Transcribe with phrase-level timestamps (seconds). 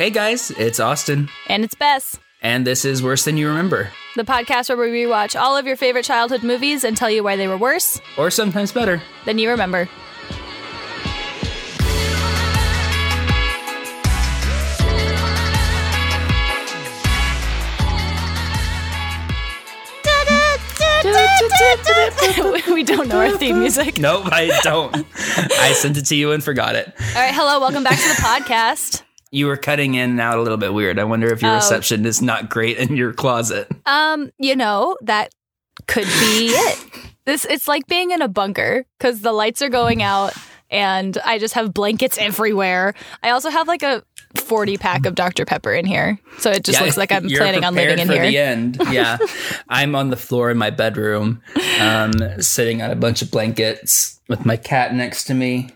[0.00, 4.24] Hey guys, it's Austin, And it's Bess, and this is Worse Than You Remember, the
[4.24, 7.46] podcast where we rewatch all of your favorite childhood movies and tell you why they
[7.46, 9.02] were worse or sometimes better.
[9.26, 9.90] than you remember.
[22.72, 23.98] we don't know our theme music.
[23.98, 24.96] Nope, I don't.
[25.14, 26.86] I sent it to you and forgot it.
[26.86, 29.02] All right, hello, welcome back to the podcast.
[29.32, 30.98] You were cutting in and out a little bit weird.
[30.98, 31.56] I wonder if your Oh.
[31.56, 33.68] reception is not great in your closet.
[33.86, 35.32] Um, you know, that
[35.86, 36.78] could be it.
[37.26, 40.32] This it's like being in a bunker cuz the lights are going out
[40.70, 42.94] and I just have blankets everywhere.
[43.22, 44.02] I also have like a
[44.36, 46.18] 40 pack of Dr Pepper in here.
[46.38, 48.22] So it just Yeah, looks like I'm planning on living in for here.
[48.26, 48.78] the end.
[48.90, 49.18] Yeah,
[49.68, 51.42] I'm on the floor in my bedroom,
[51.78, 55.70] um, sitting on a bunch of blankets with my cat next to me.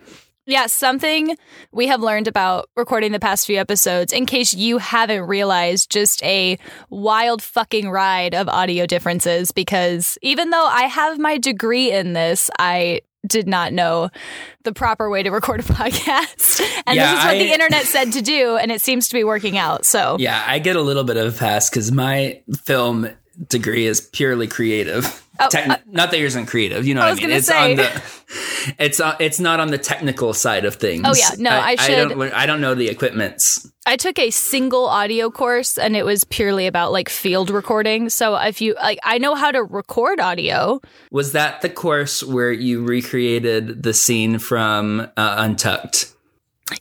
[0.47, 1.37] Yeah, something
[1.73, 6.23] we have learned about recording the past few episodes, in case you haven't realized, just
[6.23, 6.59] a
[6.91, 9.53] wild fucking ride of audio differences.
[9.53, 14.11] Because even though I have my degree in this, I did not know
[14.65, 16.61] the proper way to record a podcast.
[16.87, 19.15] And Yeah, this is what I- the internet said to do, and it seems to
[19.15, 19.87] be working out.
[19.87, 23.09] So, Yeah, I get a little bit of a pass because my film
[23.49, 25.21] degree is purely creative.
[25.41, 27.37] Oh, Techn- uh, not that yours isn't creative, you know I what I mean.
[27.37, 27.71] It's say.
[27.73, 28.03] on the
[28.79, 31.03] it's on, it's not on the technical side of things.
[31.05, 31.31] Oh, yeah.
[31.39, 33.69] No, I I should- don't, I don't know the equipments.
[33.85, 38.09] I took a single audio course, and it was purely about like field recording.
[38.11, 40.81] So, if you like, I know how to record audio.
[41.11, 46.13] Was that the course where you recreated the scene from uh, Untucked?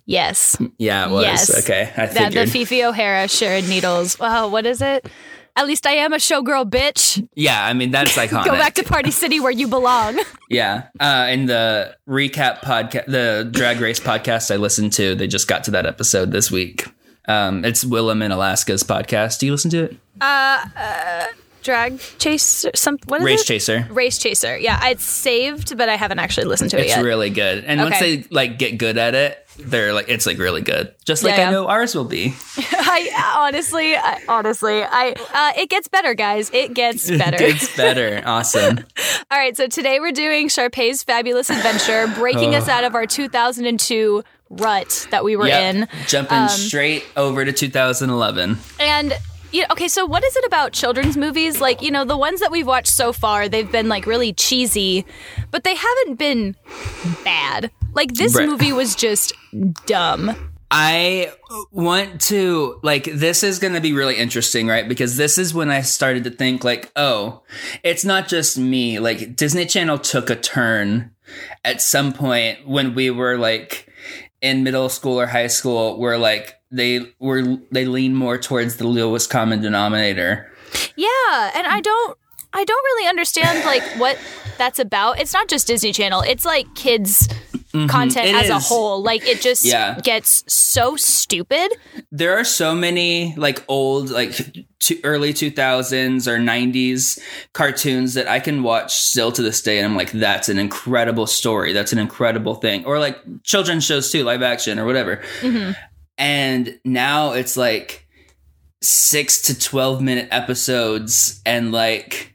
[0.06, 0.56] Yes.
[0.78, 1.24] Yeah, it was.
[1.26, 1.64] Yes.
[1.64, 2.50] Okay, I that the figured.
[2.52, 4.18] Phi Phi O'Hara Sharon Needles.
[4.20, 5.08] Wow, what is it?
[5.56, 7.28] At least I am a showgirl, bitch.
[7.36, 8.46] yeah, I mean that's iconic.
[8.46, 10.20] Go back to Party City where you belong.
[10.50, 10.90] Yeah.
[11.00, 15.64] Uh, in the recap podcast, the Drag Race podcast I listened to, they just got
[15.64, 16.86] to that episode this week.
[17.28, 19.40] Um, it's Willam in Alaska's podcast.
[19.40, 21.34] Do you listen to it?
[21.64, 23.46] Drag chase, some what is Race it?
[23.46, 23.88] Chaser.
[23.90, 24.58] Race chaser.
[24.58, 27.04] Yeah, it's saved, but I haven't actually listened to it It's yet.
[27.04, 27.64] really good.
[27.66, 30.94] And once they like get good at it, they're like it's like really good.
[31.06, 31.52] Just like Yeah, I yeah.
[31.52, 32.34] know ours will be.
[32.58, 36.50] I honestly, I, honestly, I uh, it gets better, guys.
[36.54, 37.38] It gets better.
[37.42, 38.22] it's better.
[38.26, 38.80] Awesome.
[39.32, 44.24] All right, so today we're doing Sharpay's Fabulous Adventure, breaking us out of our 2002
[44.50, 45.76] rut that we were Yep.
[45.76, 45.88] in.
[46.08, 48.58] Jumping Um, straight over to 2011.
[48.80, 49.14] And
[49.62, 51.62] know, okay, so what is it about children's movies?
[51.62, 55.06] Like, you know, the ones that we've watched so far, they've been like really cheesy,
[55.52, 56.56] but they haven't been
[57.24, 57.72] bad.
[57.94, 58.48] Like this Right.
[58.50, 59.34] movie was just
[59.86, 60.36] dumb.
[60.72, 61.32] I
[61.72, 64.90] want to like this is going to be really interesting, right?
[64.90, 67.44] Because this is when I started to think like, oh,
[67.84, 68.98] it's not just me.
[68.98, 71.12] Like Disney Channel took a turn
[71.64, 73.88] at some point when we were like
[74.44, 78.86] in middle school or high school where like they were they lean more towards the
[78.86, 80.52] lowest common denominator.
[80.96, 82.18] Yeah, and I don't
[82.52, 84.20] I don't really understand like what
[84.58, 85.20] that's about.
[85.20, 86.22] It's not just Disney Channel.
[86.22, 87.28] It's like kids
[87.74, 88.36] content Mm-hmm.
[88.38, 89.02] It as a whole.
[89.02, 90.00] Like it just Yeah.
[90.02, 91.72] gets so stupid.
[92.12, 94.34] There are so many like old like
[95.04, 97.20] early 2000s or 90s
[97.54, 101.26] cartoons that I can watch still to this day and I'm like that's an incredible
[101.28, 101.74] story.
[101.74, 102.86] That's an incredible thing.
[102.86, 105.22] Or like children's shows too, live action or whatever.
[106.18, 108.08] And now it's like
[108.82, 112.33] 6 to 12 minute episodes and like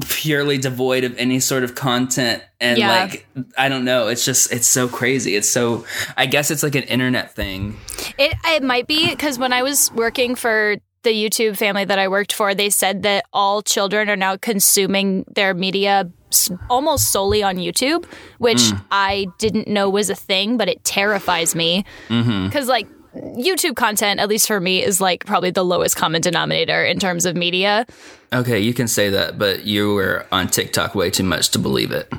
[0.00, 2.88] purely devoid of any sort of content and Yeah.
[2.88, 5.36] like I don't know, it's just it's so crazy.
[5.36, 5.84] It's so
[6.16, 7.78] I guess it's like an internet thing.
[8.18, 12.08] It it might be because when I was working for the YouTube family that I
[12.08, 16.10] worked for, they said that all children are now consuming their media
[16.68, 18.06] almost solely on YouTube,
[18.38, 18.78] which hmm.
[18.90, 22.46] I didn't know was a thing, but it terrifies me mm-hmm.
[22.46, 22.88] because like.
[23.14, 27.26] YouTube content, at least for me, is like probably the lowest common denominator in terms
[27.26, 27.86] of media.
[28.32, 31.92] Okay, you can say that, but you were on TikTok way too much to believe
[31.92, 32.12] it.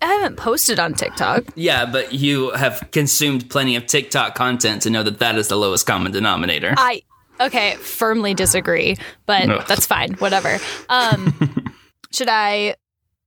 [0.00, 1.44] I haven't posted on TikTok.
[1.54, 5.56] Yeah, but you have consumed plenty of TikTok content to know that that is the
[5.56, 6.74] lowest common denominator.
[6.76, 7.02] I
[7.40, 9.64] okay, firmly disagree, but Ugh.
[9.66, 10.12] that's fine.
[10.14, 10.58] Whatever.
[10.88, 11.74] Um,
[12.12, 12.76] should I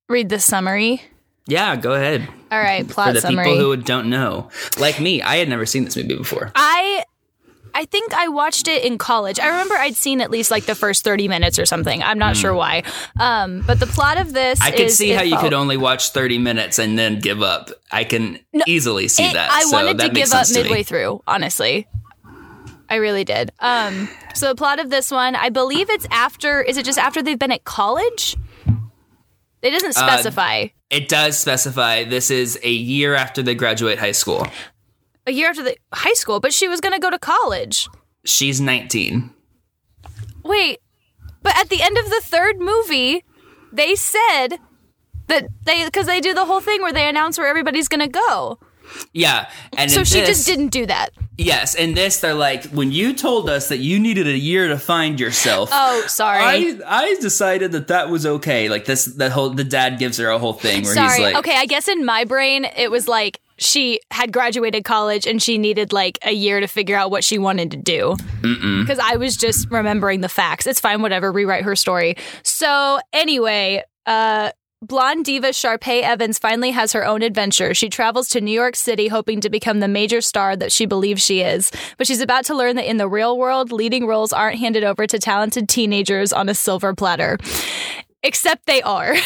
[0.08, 1.02] read the summary?
[1.48, 2.28] yeah, go ahead.
[2.52, 3.46] All right, plot For the summary.
[3.46, 6.52] people who don't know, like me, I had never seen this movie before.
[6.56, 7.04] I
[7.74, 9.40] I think I watched it in college.
[9.40, 12.04] I remember I'd seen at least like the first 30 minutes or something.
[12.04, 12.84] I'm not sure why.
[13.18, 14.66] Um, but the plot of this Hmm.
[14.66, 17.70] I could see how you could only watch 30 minutes and then give up.
[17.90, 19.50] I can easily see it- that.
[19.50, 21.88] I so wanted that to give up midway through, honestly.
[22.90, 23.54] I really did.
[23.62, 27.24] Um, so the plot of this one, I believe it's after is it just after
[27.24, 28.36] they've been at college?
[29.62, 30.68] It doesn't Uh, specify.
[30.92, 34.46] It does specify this is a year after they graduate high school.
[35.26, 37.88] a year after the high school, but she was going to go to college.
[38.26, 39.32] She's 19.
[40.44, 40.80] Wait,
[41.42, 43.24] but at the end of the third movie,
[43.72, 44.58] they said
[45.28, 48.08] that they because they do the whole thing where they announce where everybody's going to
[48.08, 48.60] go.
[49.14, 51.12] Yeah, and So she this- just didn't do that.
[51.42, 54.78] Yes, in this they're like, when you told us that you needed a year to
[54.78, 55.70] find yourself.
[55.72, 56.42] Oh, sorry.
[56.42, 58.70] I I decided that that was okay.
[58.70, 61.10] Like this, the whole the dad gives her a whole thing where Sorry.
[61.10, 65.28] he's like, okay, I guess in my brain it was like she had graduated college
[65.28, 68.16] and she needed like a year to figure out what she wanted to do.
[68.42, 70.66] Because I was just remembering the facts.
[70.66, 71.32] It's fine, whatever.
[71.32, 72.16] Rewrite her story.
[72.44, 74.52] So anyway, uh.
[74.84, 77.76] Blonde diva Sharpay Evans finally has her own adventure.
[77.76, 81.24] She travels to New York City hoping to become the major star that she believes
[81.24, 81.72] she is.
[82.00, 85.06] But she's about to learn that in the real world, leading roles aren't handed over
[85.06, 87.38] to talented teenagers on a silver platter.
[88.24, 89.16] Except they are.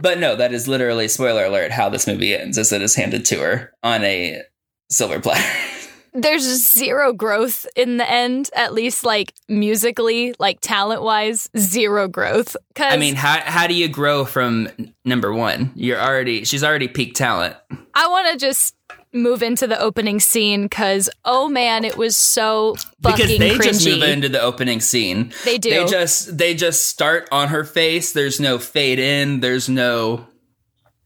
[0.00, 1.70] But no, that is literally spoiler alert.
[1.70, 4.42] How this movie ends is it is handed to her on a
[4.90, 5.48] silver platter.
[6.12, 12.56] there's zero growth in the end, at least like musically, like talent wise, zero growth.
[12.74, 14.68] Cause I mean, how how do you grow from
[15.04, 15.72] number one?
[15.74, 17.56] You're already she's already peak talent.
[17.94, 18.74] I want to just
[19.12, 23.62] move into the opening scene because oh man, it was so fucking because they cringy.
[23.62, 25.32] just move into the opening scene.
[25.44, 25.70] They do.
[25.70, 28.12] They just they just start on her face.
[28.12, 29.40] There's no fade in.
[29.40, 30.26] There's no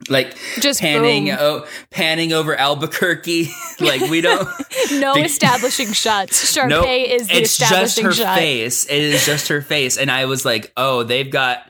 [0.08, 3.50] like Just panning oh, panning over Albuquerque.
[3.80, 4.48] like we don't.
[4.92, 6.54] no Be- establishing shots.
[6.56, 8.38] Sharpay no, is the it's just establishing her shot.
[8.38, 8.84] face.
[8.86, 11.66] It is just her face, and I was like, oh, they've got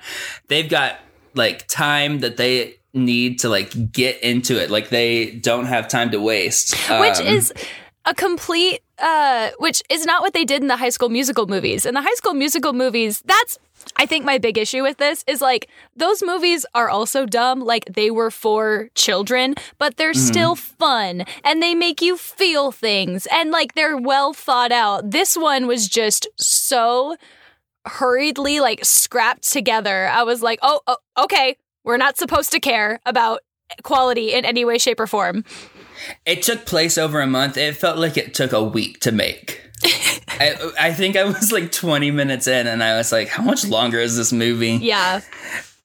[0.49, 0.99] they've got
[1.35, 4.71] like time that they need to like get into it.
[4.71, 6.75] Like they don't have time to waste.
[7.01, 7.53] which Um, is
[8.05, 11.87] a complete uh which is not what they did in the high school musical movies
[11.87, 13.59] in the high school musical movies that's
[13.97, 17.85] i think my big issue with this is like those movies are also dumb like
[17.87, 20.21] they were for children but they're mm-hmm.
[20.21, 25.37] still fun and they make you feel things and like they're well thought out this
[25.37, 27.17] one was just so
[27.87, 33.01] hurriedly like scrapped together i was like oh, oh okay we're not supposed to care
[33.05, 33.41] about
[33.83, 35.45] quality in any way shape or form
[36.25, 37.57] It took place over a month.
[37.57, 39.61] It felt like it took a week to make.
[39.85, 43.67] I, I think I was like 20 minutes in and I was like, how much
[43.67, 44.79] longer is this movie?
[44.83, 45.21] yeah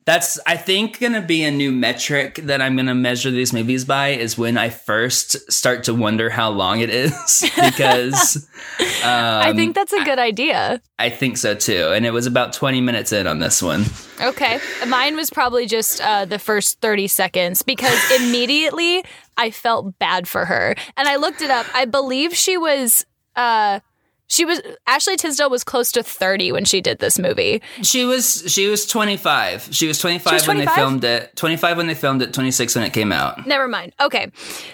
[0.06, 3.52] That's, I think, going to be a new metric that I'm going to measure these
[3.52, 8.48] movies by is when I first start to wonder how long it is because
[9.04, 10.82] I Um, think that's a good idea.
[10.98, 11.92] I think so too.
[11.94, 13.84] And it was about 20 minutes in on this one.
[14.22, 14.60] Okay.
[14.88, 19.04] Mine was probably just uh, the first 30 seconds because immediately
[19.36, 20.74] I felt bad for her.
[20.96, 21.66] And I looked it up.
[21.76, 23.06] I believe she was.
[23.36, 23.82] Uh,
[24.28, 27.62] she was Ashley Tisdale was close to 30 when she did this movie.
[27.82, 29.70] She was she was 25.
[29.72, 31.36] She was 25 She was when they filmed it.
[31.36, 33.48] 25 when they filmed it, 26 when it came out.
[33.48, 33.94] Never mind.
[34.00, 34.32] Okay.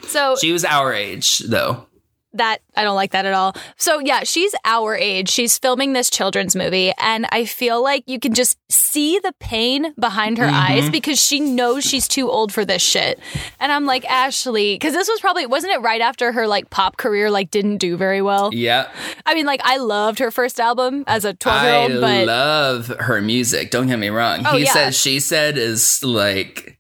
[0.08, 1.86] So She was our age though.
[2.33, 3.56] That I don't like that at all.
[3.77, 5.30] So yeah, she's our age.
[5.30, 9.94] She's filming this children's movie and I feel like you can just see the pain
[10.00, 10.56] behind her mm-hmm.
[10.56, 13.19] eyes because she knows she's too old for this shit.
[13.59, 16.97] And I'm like, "Ashley, cuz this was probably wasn't it right after her like pop
[16.97, 18.89] career like didn't do very well?" Yeah.
[19.25, 23.21] I mean, like I loved her first album as a 12-year-old, but I love her
[23.21, 23.71] music.
[23.71, 24.44] Don't get me wrong.
[24.45, 24.74] Oh, he yeah.
[24.74, 26.80] said, she said is like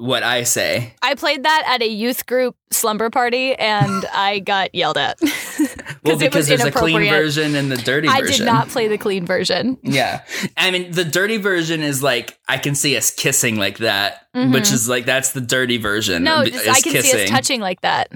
[0.00, 0.94] what I say.
[1.02, 5.18] I played that at a youth group slumber party and I got yelled at.
[5.20, 5.30] Well,
[6.04, 8.34] it was because there's a clean version and the dirty I version.
[8.34, 9.76] I did not play the clean version.
[9.82, 10.24] Yeah.
[10.56, 14.72] I mean, the dirty version is like, I can see us kissing like that, which
[14.72, 16.24] is like, that's the dirty version.
[16.24, 16.24] Mm-hmm.
[16.24, 17.20] No, just, I can see kissing.
[17.24, 18.10] us touching like that.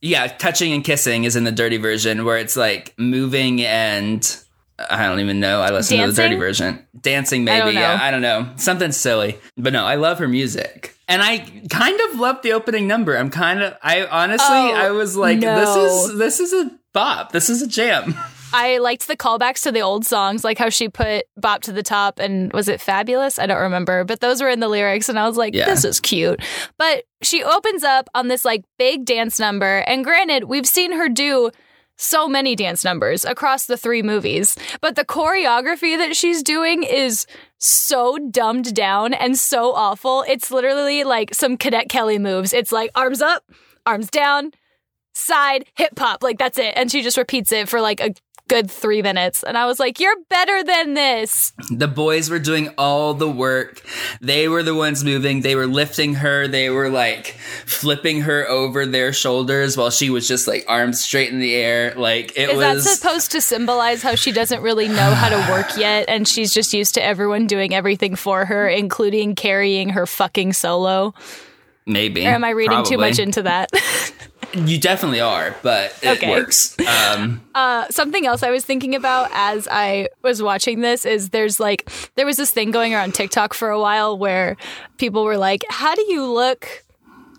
[0.00, 4.24] Yeah, touching and kissing is in the dirty version where it's like moving and
[4.88, 5.60] I don't even know.
[5.60, 6.86] I listen to the dirty version.
[7.00, 7.64] Dancing, maybe.
[7.66, 7.80] don't know.
[7.80, 8.52] Yeah, I don't know.
[8.56, 9.38] Something silly.
[9.56, 10.96] But no, I love her music.
[11.08, 13.16] And I kind of love the opening number.
[13.16, 15.58] I'm kind of I honestly Oh, I was like, no.
[15.58, 15.76] this
[16.10, 17.32] is this is a bop.
[17.32, 18.14] This is a jam.
[18.52, 21.84] I liked the callbacks to the old songs, like how she put Bop to the
[21.84, 23.38] Top and was it Fabulous?
[23.38, 25.66] I don't remember, but those were in the lyrics and I was like, Yeah.
[25.66, 26.40] this is cute.
[26.76, 29.78] But she opens up on this like big dance number.
[29.86, 31.52] And granted, we've seen her do
[32.00, 37.26] so many dance numbers across the three movies, but the choreography that she's doing is
[37.58, 40.24] so dumbed down and so awful.
[40.26, 42.52] It's literally like some Cadet Kelly moves.
[42.52, 43.44] It's like arms up,
[43.84, 44.52] arms down,
[45.14, 46.22] side, hip hop.
[46.22, 46.72] Like that's it.
[46.74, 48.14] And she just repeats it for like a
[48.50, 49.44] good three minutes.
[49.44, 51.52] And I was like, you're better than this.
[51.70, 53.80] The boys were doing all the work.
[54.20, 55.42] They were the ones moving.
[55.42, 56.48] They were lifting her.
[56.48, 61.32] They were like flipping her over their shoulders while she was just like arms straight
[61.32, 61.94] in the air.
[61.94, 65.52] Like it Is was that supposed to symbolize how she doesn't really know how to
[65.52, 70.06] work yet and she's just used to everyone doing everything for her, including carrying her
[70.06, 71.14] fucking solo?
[71.86, 72.26] maybe.
[72.26, 73.70] Or am I reading too much into that?
[74.54, 76.30] You definitely are, but it Okay.
[76.30, 76.76] works.
[76.86, 81.58] Um, Uh, something else I was thinking about as I was watching this is there's
[81.60, 84.56] like there was this thing going around TikTok for a while where
[84.98, 86.84] people were like, "How do you look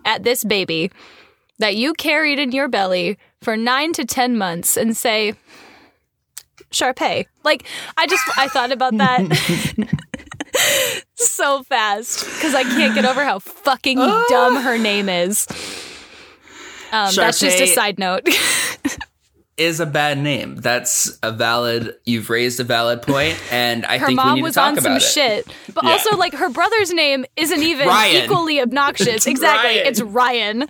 [0.05, 0.91] at this baby
[1.59, 5.33] that you carried in your belly for nine to ten months and say?"
[6.71, 7.25] Sharpay.
[7.43, 7.63] Like
[7.97, 9.25] I just I thought about that
[11.15, 13.97] so fast because I can't get over how fucking
[14.29, 15.47] dumb her name is.
[16.91, 18.27] Um, that's just a side note.
[19.57, 20.55] is a bad name.
[20.55, 21.95] That's a valid.
[22.05, 24.73] You've raised a valid point, and I her think we need was to talk on
[24.79, 25.01] about some it.
[25.01, 25.47] shit.
[25.73, 25.91] But Yeah.
[25.91, 28.23] also, like, her brother's name isn't even Ryan.
[28.25, 29.27] equally obnoxious.
[29.27, 29.69] exactly.
[29.75, 29.87] Ryan.
[29.87, 30.67] It's Ryan.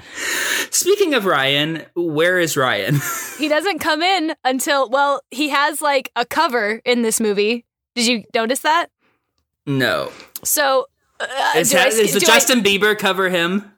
[0.72, 2.96] Speaking of Ryan, where is Ryan?
[3.38, 7.66] He doesn't come in until, well, he has like a cover in this movie.
[7.96, 8.88] Did you notice that?
[9.66, 10.12] no.
[10.44, 10.88] So,
[11.20, 11.26] uh,
[11.56, 13.72] Is, do I is the do I- Justin Bieber cover him?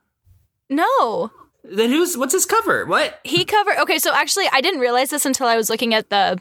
[0.70, 1.32] no.
[1.74, 2.86] Then who's what's his cover?
[2.86, 3.20] What?
[3.24, 3.78] He covered.
[3.82, 6.40] Okay, so actually, I didn't realize this until I was looking at the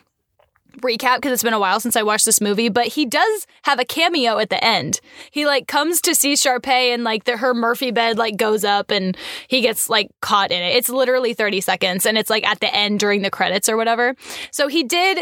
[0.80, 2.68] recap because it's been a while since I watched this movie.
[2.68, 5.00] But he does have a cameo at the end.
[5.30, 8.90] He like comes to see Sharpay and like the her Murphy bed like goes up
[8.90, 9.16] and
[9.48, 10.76] he gets like caught in it.
[10.76, 14.14] It's literally thirty seconds and it's like at the end during the credits or whatever.
[14.50, 15.20] So he did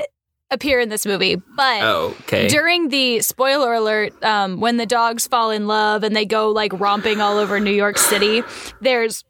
[0.51, 1.83] appear in this movie, but.
[1.83, 2.49] Oh, okay.
[2.49, 6.73] During the spoiler alert, um, when the dogs fall in love and they go like
[6.81, 8.43] romping all over New York City,
[8.81, 9.25] there's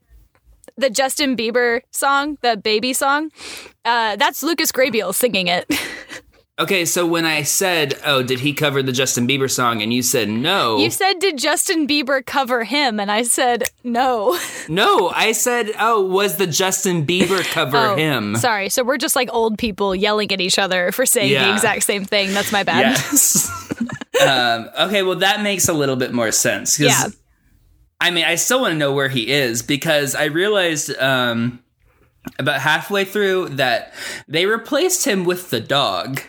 [0.80, 3.30] the Justin Bieber song, the baby song.
[3.84, 5.70] Uh, that's Lucas Grabeel singing it.
[6.58, 10.02] okay, so when I said, "Oh, did he cover the Justin Bieber song?" and you
[10.02, 12.98] said no, You said, Did Justin Bieber cover him?
[13.00, 14.38] And I said, No.
[14.68, 18.68] no, I said, "Oh, was the Justin Bieber cover Oh, him?" Sorry.
[18.68, 22.04] So we're just like old people yelling at each other for saying the exact same
[22.04, 22.32] thing.
[22.32, 22.92] That's my bad.
[22.92, 23.50] Yes.
[24.26, 26.78] um, okay, well, that makes a little bit more sense.
[26.78, 27.08] Yeah.
[28.00, 31.60] I mean, I still want to know where he is because I realized um,
[32.38, 33.92] about halfway through that
[34.26, 36.20] they replaced him with the dog.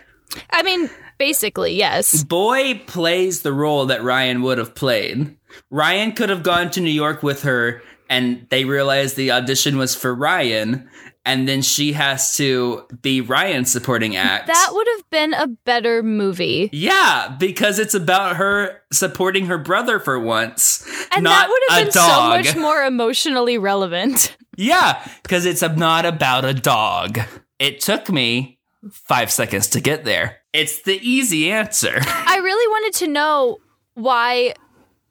[0.50, 2.24] I mean, basically, yes.
[2.24, 5.38] Boy plays the role that Ryan would have played.
[5.70, 9.96] Ryan could have gone to New York with her, and they realized the audition was
[9.96, 10.90] for Ryan,
[11.26, 14.48] and then she has to be Ryan's supporting act.
[14.52, 16.70] That would have been a better movie.
[16.74, 21.94] Yeah, because it's about her supporting her brother for once, And that would have been
[21.94, 22.46] dog.
[22.46, 24.36] so much more emotionally relevant.
[24.58, 27.20] yeah, because it's not about a dog.
[27.60, 28.60] It took me
[28.92, 30.38] five seconds to get there.
[30.54, 31.94] It's the easy answer.
[32.02, 33.58] I really wanted to know
[33.94, 34.54] why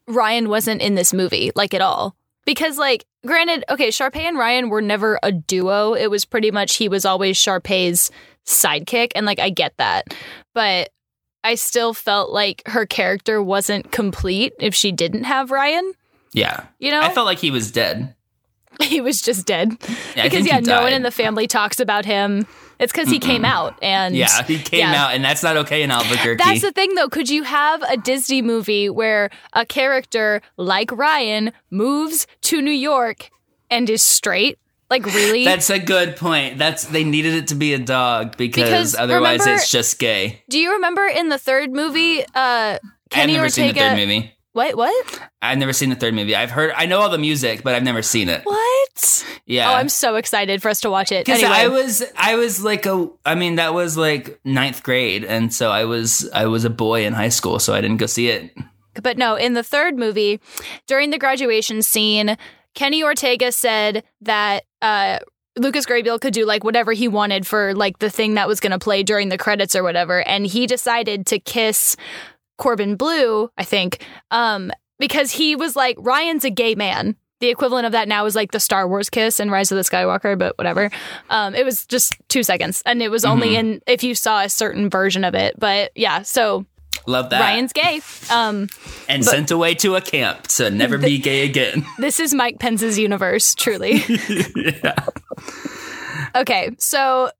[0.06, 2.16] Ryan wasn't in this movie, like at all.
[2.44, 5.94] Because, like, granted, okay, Sharpay and Ryan were never a duo.
[5.94, 8.10] It was pretty much he was always Sharpay's
[8.46, 10.14] sidekick, and like I get that.
[10.54, 10.90] But
[11.42, 15.92] I still felt like her character wasn't complete if she didn't have Ryan.
[16.32, 17.00] Yeah, You know?
[17.00, 18.14] I felt like he was dead.
[18.82, 19.76] he was just dead.
[20.16, 22.46] Yeah, because yeah, no one in the family talks about him.
[22.78, 25.04] It's because he came out and Yeah, he came yeah.
[25.06, 26.42] out, and that's not okay in Albuquerque.
[26.42, 27.10] That's the thing, though.
[27.10, 33.28] Could you have a Disney movie where a character like Ryan moves to New York
[33.70, 34.58] and is straight?
[34.88, 35.44] Like, really?
[35.44, 36.56] That's a good point.
[36.58, 40.42] That's they needed it to be a dog because, Because otherwise remember- it's just gay.
[40.48, 42.78] Do you remember in the third movie, uh,
[43.10, 43.50] Kenny I've never Ortega?
[43.50, 44.32] seen the third movie.
[44.52, 44.76] What?
[44.76, 45.21] What?
[45.42, 46.35] I've never seen the third movie.
[46.35, 48.42] I've heard, I know all the music, but I've never seen it.
[48.45, 49.25] What?
[49.47, 49.71] Yeah.
[49.71, 51.25] Oh, I'm so excited for us to watch it.
[51.25, 55.25] Because Anyway, I was, I was like a, I mean, that was like ninth grade,
[55.25, 58.07] and so I was, I was a boy in high school, so I didn't go
[58.07, 58.52] see it.
[59.00, 60.40] But no, in the third movie,
[60.88, 62.37] during the graduation scene,
[62.75, 65.21] Kenny Ortega said that uh,
[65.57, 68.73] Lucas Grabeel could do like whatever he wanted for like the thing that was going
[68.73, 71.97] to play during the credits or whatever, and he decided to kiss
[72.60, 77.16] Corbin Bleu, I think, um, because he was like Ryan's a gay man.
[77.40, 79.82] The equivalent of that now is like the Star Wars kiss and Rise of the
[79.82, 80.90] Skywalker, but whatever.
[81.30, 84.50] Um, it was just two seconds, and it was only in if you saw a
[84.50, 85.58] certain version of it.
[85.58, 86.66] But yeah, so
[87.06, 87.40] Love that.
[87.40, 88.02] Ryan's gay.
[88.30, 88.68] Um,
[89.08, 91.86] and sent away to a camp to never be gay again.
[91.98, 94.02] This is Mike Pence's universe, truly.
[96.34, 97.30] Okay, so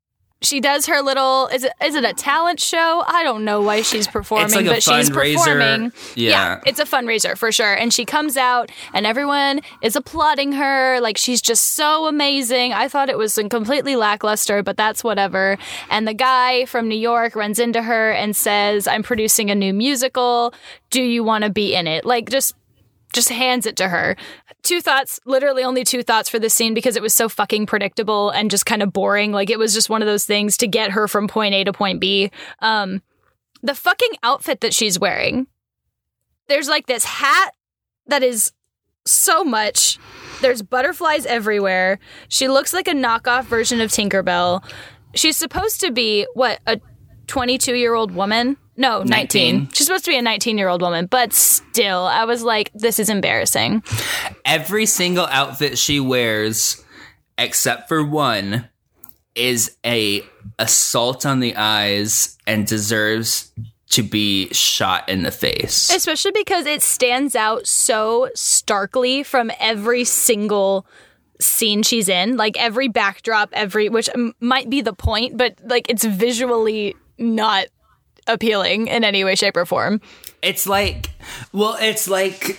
[0.41, 3.03] she does her little is it is it a talent show?
[3.05, 5.93] I don't know why she's performing, like but she's performing.
[6.15, 6.59] Yeah.
[6.65, 7.73] it's a fundraiser for sure.
[7.73, 12.73] And she comes out and everyone is applauding her like she's just so amazing.
[12.73, 15.57] I thought it was completely lackluster, but that's whatever.
[15.89, 19.73] And the guy from New York runs into her and says, "I'm producing a new
[19.73, 20.53] musical.
[20.89, 22.55] Do you want to be in it?" Like just
[23.13, 24.15] just hands it to her.
[24.63, 28.29] Two thoughts, literally only two thoughts for this scene because it was so fucking predictable
[28.29, 29.31] and just kind of boring.
[29.31, 31.73] Like it was just one of those things to get her from point A to
[31.73, 32.31] point B.
[32.59, 33.01] Um,
[33.63, 35.47] the fucking outfit that she's wearing.
[36.47, 37.51] There's like this hat
[38.07, 38.51] that is
[39.05, 39.97] so much.
[40.41, 41.99] There's butterflies everywhere.
[42.27, 44.63] She looks like a knockoff version of Tinkerbell.
[45.15, 46.79] She's supposed to be what a
[47.27, 48.57] 22 year old woman.
[48.77, 49.55] No, 19.
[49.55, 49.69] 19.
[49.73, 52.99] She's supposed to be a 19 year old woman, but still, I was like, this
[52.99, 53.83] is embarrassing.
[54.45, 56.83] Every single outfit she wears,
[57.37, 58.69] except for one,
[59.35, 60.23] is a
[60.59, 63.51] assault on the eyes and deserves
[63.89, 65.89] to be shot in the face.
[65.89, 70.85] Especially because it stands out so starkly from every single
[71.41, 72.37] scene she's in.
[72.37, 77.65] Like every backdrop, every, which m- might be the point, but like it's visually not
[78.27, 80.01] appealing in any way, shape, or form.
[80.41, 81.09] It's like,
[81.53, 82.57] well, it's like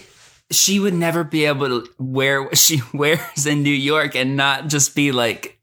[0.51, 4.69] she would never be able to wear what she wears in New York and not
[4.69, 5.59] just be like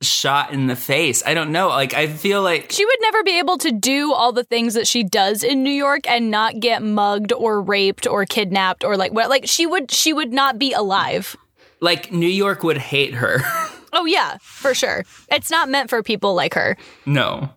[0.00, 1.22] shot in the face.
[1.24, 1.68] I don't know.
[1.68, 4.86] Like, I feel like She would never be able to do all the things that
[4.88, 9.12] she does in New York and not get mugged or raped or kidnapped or like
[9.12, 11.36] what like she would she would not be alive.
[11.80, 13.38] like New York would hate her.
[13.94, 15.04] Oh yeah, for sure.
[15.30, 16.78] It's not meant for people like her.
[17.04, 17.50] no.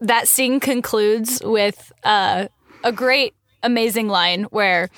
[0.00, 2.48] That scene concludes with uh,
[2.84, 4.90] a great, amazing line where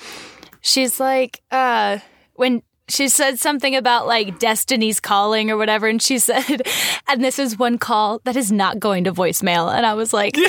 [0.61, 1.99] she's like, uh,
[2.33, 6.63] when she said something about like destiny's calling or whatever, and she said,
[7.07, 9.73] and this is one call that is not going to voicemail.
[9.73, 10.35] And I was like,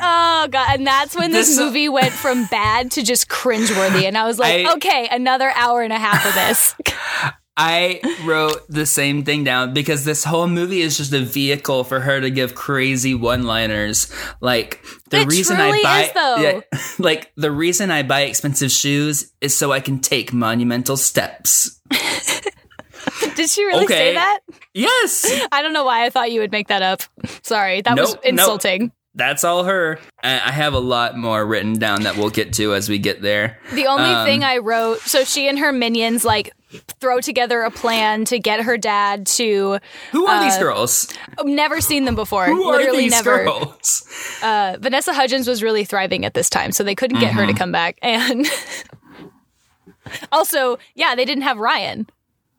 [0.00, 0.74] oh god.
[0.74, 4.04] And that's when this, This- movie went from bad to just cringeworthy.
[4.04, 6.74] And i was like I- okay another hour and a half of this
[7.60, 11.98] I wrote the same thing down because this whole movie is just a vehicle for
[11.98, 14.12] her to give crazy one-liners.
[14.40, 16.42] Like the It reason I buy, is.
[16.72, 21.80] Yeah, like the reason I buy expensive shoes is so I can take monumental steps.
[23.34, 24.40] did she really say that
[24.74, 27.02] Yes, I don't know why I thought you would make that up.
[27.42, 28.32] Sorry, that was Nope, nope.
[28.32, 28.92] insulting.
[29.14, 29.98] that's all her.
[30.22, 33.20] I I have a lot more written down that we'll get to as we get
[33.22, 33.58] there.
[33.72, 36.52] The only Um, thing I wrote, so she and her minions like
[37.00, 39.78] throw together a plan to get her dad to.
[40.12, 41.08] Who are these girls?
[41.38, 42.46] I've never seen them before.
[42.46, 43.44] Who Uh, Literally are these never.
[43.44, 44.38] girls?
[44.42, 47.52] Uh, Vanessa Hudgens was really thriving at this time, so they couldn't get her Mm-hmm.
[47.52, 47.98] to come back.
[48.02, 48.46] And
[50.32, 52.06] also, yeah, they didn't have Ryan.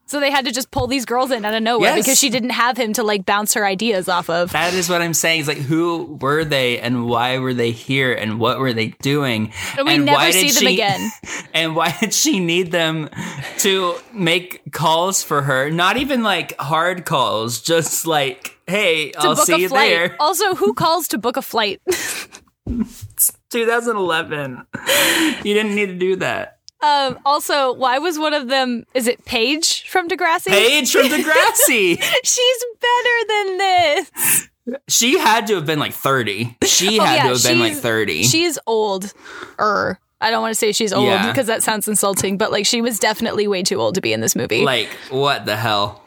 [0.06, 2.04] So they had to just pull these girls in out of nowhere Yes.
[2.06, 4.52] because she didn't have him to like bounce her ideas off of.
[4.54, 5.41] That is what I'm saying.
[5.41, 9.54] It's like, who were they and why were they here and what were they doing?
[9.78, 11.12] And we never see them again.
[11.54, 13.10] And why did she need them
[13.60, 15.69] to make calls for her?
[15.69, 19.89] Not even like hard calls, just like, hey, To I'll see you flight.
[19.89, 20.15] there.
[20.19, 21.82] Also, who calls to book a flight?
[23.50, 24.62] 2011.
[25.43, 26.58] You didn't need to do that.
[26.82, 28.86] Um, also, why was one of them?
[28.93, 30.48] Is it Paige from Degrassi?
[30.48, 32.02] Paige from Degrassi.
[32.24, 34.50] She's better than this.
[34.88, 36.58] she had to have been like 30.
[36.63, 38.24] She had Oh, yeah, to have been like she's- 30.
[38.24, 39.13] She's old.
[39.60, 41.27] Er, I don't want to say she's old Yeah.
[41.32, 44.21] because that sounds insulting, but like she was definitely way too old to be in
[44.21, 44.63] this movie.
[44.63, 46.03] like, what the hell?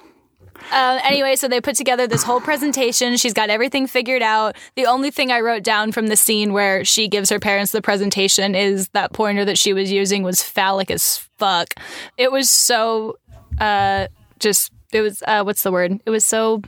[0.70, 3.16] Uh, anyway, so they put together this whole presentation.
[3.16, 4.56] She's got everything figured out.
[4.76, 7.82] The only thing I wrote down from the scene where she gives her parents the
[7.82, 11.74] presentation is that pointer that she was using was phallic as fuck.
[12.16, 13.18] It was so,
[13.60, 14.06] uh,
[14.38, 16.00] just, it was, uh, what's the word?
[16.06, 16.62] It was so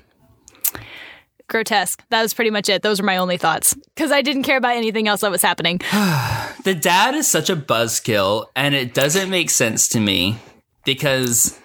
[1.49, 2.03] grotesque.
[2.11, 2.83] That was pretty much it.
[2.83, 5.81] Those were my only thoughts because I didn't care about anything else that was happening.
[6.65, 10.39] The dad is such a buzzkill, and it doesn't make sense to me
[10.85, 11.59] because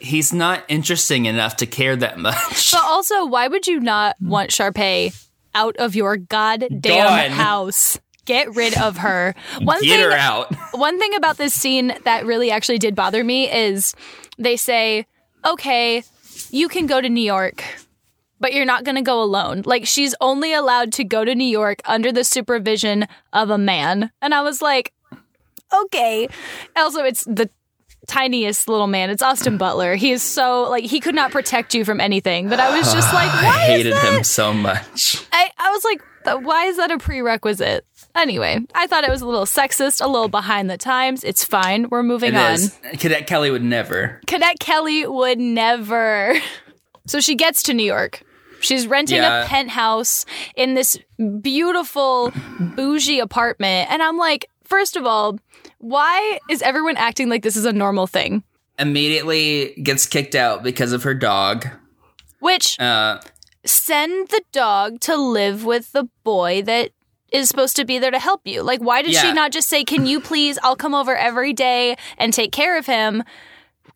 [0.00, 2.72] he's not interesting enough to care that much.
[2.72, 5.14] But also, why would you not want Sharpay
[5.54, 7.30] out of your goddamn Gone.
[7.30, 7.98] house?
[8.24, 9.34] Get rid of her.
[9.62, 10.54] One Get thing her out.
[10.72, 13.94] one thing about this scene that really actually did bother me is
[14.38, 15.06] they say,
[15.44, 16.02] okay,
[16.50, 17.64] you can go to New York,
[18.40, 19.62] but you're not going to go alone.
[19.64, 24.10] Like, she's only allowed to go to New York under the supervision of a man.
[24.20, 24.92] And I was like,
[25.72, 26.28] okay.
[26.76, 27.48] Also, it's the
[28.06, 29.10] tiniest little man.
[29.10, 29.96] It's Austin Butler.
[29.96, 32.48] He is so, like, he could not protect you from anything.
[32.48, 35.24] But I was just like, I why is hated him so much.
[35.32, 36.02] I, I was like,
[36.44, 37.86] why is that a prerequisite?
[38.14, 41.22] Anyway, I thought it was a little sexist, a little behind the times.
[41.22, 41.88] It's fine.
[41.90, 42.52] We're moving It on.
[42.54, 42.76] is.
[42.98, 44.20] Cadet Kelly would never.
[44.26, 46.34] Cadet Kelly would never.
[47.08, 48.20] So she gets to New York.
[48.66, 49.44] She's renting Yeah.
[49.44, 50.24] a penthouse
[50.56, 50.98] in this
[51.40, 53.90] beautiful bougie apartment.
[53.90, 55.38] And I'm like, first of all,
[55.78, 58.42] why is everyone acting like this is a normal thing?
[58.78, 61.66] Immediately gets kicked out because of her dog.
[62.40, 63.20] Which Uh,
[63.64, 66.90] send the dog to live with the boy that
[67.32, 68.62] is supposed to be there to help you.
[68.62, 71.96] Like, why did she not just say, Can you please, I'll come over every day
[72.18, 73.24] and take care of him?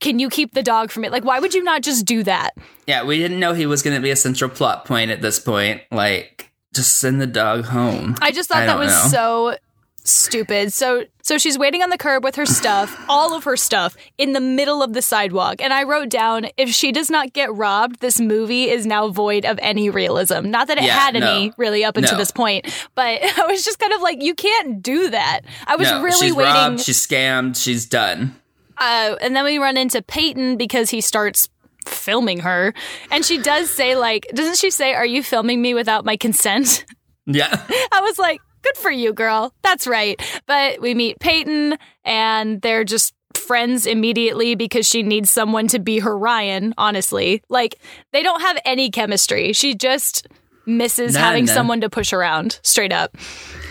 [0.01, 1.13] Can you keep the dog from it?
[1.13, 2.51] Like, why would you not just do that?
[2.87, 5.39] yeah, we didn't know he was going to be a central plot point at this
[5.39, 5.83] point.
[5.93, 8.17] Like, just send the dog home.
[8.21, 9.09] I just thought I that was know.
[9.11, 9.57] so
[10.05, 10.73] stupid.
[10.73, 14.33] So so she's waiting on the curb with her stuff, all of her stuff, in
[14.33, 15.61] the middle of the sidewalk.
[15.63, 19.45] And I wrote down if she does not get robbed, this movie is now void
[19.45, 20.51] of any realism.
[20.51, 22.19] Not that it Yeah, had any really up until No.
[22.19, 25.43] this point, but I was just kind of like, you can't do that.
[25.67, 26.53] I was no, really she's waiting.
[26.55, 28.35] robbed, she's scammed, she's done.
[28.81, 31.49] Uh, and then we run into Peyton because he starts
[31.87, 32.75] filming her,
[33.11, 36.85] and she does say like, doesn't she say, "Are you filming me without my consent?"
[37.27, 37.49] Yeah.
[37.93, 39.55] I was like, good for you, girl.
[39.63, 40.21] That's right.
[40.47, 46.01] But we meet Peyton, and they're just friends immediately because she needs someone to be
[46.01, 47.43] her Ryan, honestly.
[47.49, 47.77] Like,
[48.13, 49.53] they don't have any chemistry.
[49.53, 50.27] She just
[50.67, 53.17] misses having someone to push around, straight up.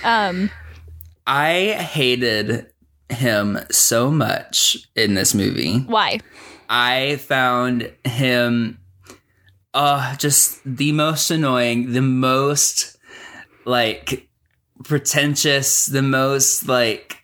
[0.03, 0.49] Um,
[1.27, 2.67] I hated
[3.09, 5.79] him so much in this movie.
[5.79, 6.19] why?
[6.69, 8.79] I found him
[9.73, 12.97] uh just the most annoying, the most
[13.65, 14.27] like
[14.83, 17.17] pretentious, the most like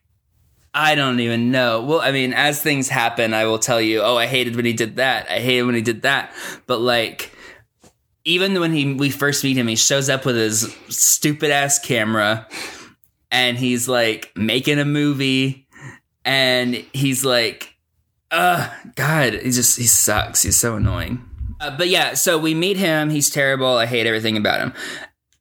[0.74, 1.82] I don't even know.
[1.82, 4.74] Well, I mean, as things happen, I will tell you, oh, I hated when he
[4.74, 5.30] did that.
[5.30, 6.34] I hated when he did that.
[6.68, 7.32] But like
[8.26, 12.48] even when he we first meet him, he shows up with his stupid ass camera
[13.32, 15.65] and he's like making a movie
[16.26, 17.76] and he's like
[18.32, 20.44] uh god he just he sucks.
[20.44, 21.24] He's so annoying.
[21.60, 23.10] Uh, but yeah so we meet him.
[23.10, 23.78] He's terrible.
[23.78, 24.74] I hate everything about him.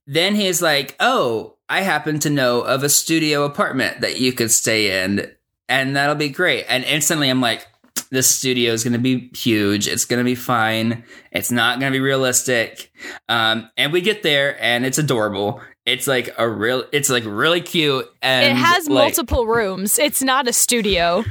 [0.06, 4.50] Then he's like oh i happen to know of a studio apartment that you could
[4.50, 5.30] stay in
[5.68, 6.66] and that'll be great.
[6.68, 7.66] And instantly i'm like
[8.10, 9.88] this studio is going to be huge.
[9.88, 11.04] It's going to be fine.
[11.32, 12.92] It's not going to be realistic.
[13.28, 17.60] Um and we get there and it's adorable it's like a real it's like really
[17.60, 19.98] cute and It has like, multiple rooms.
[19.98, 21.24] It's not a studio.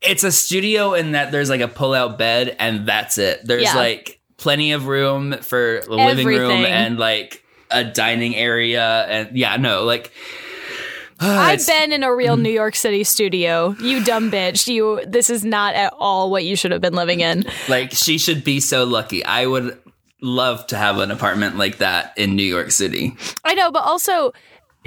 [0.00, 3.40] it's a studio in that there's like a pull-out bed and that's it.
[3.44, 3.76] There's Yeah.
[3.76, 9.56] like plenty of room for the living room and like a dining area and yeah,
[9.56, 10.10] no, like
[11.24, 13.76] I've been in a real New York City studio.
[13.80, 14.66] You dumb bitch.
[14.66, 17.44] You this is not at all what you should have been living in.
[17.68, 19.24] like she should be so lucky.
[19.24, 19.78] I would
[20.22, 23.16] love to have an apartment like that in New York City.
[23.44, 24.32] I know, but also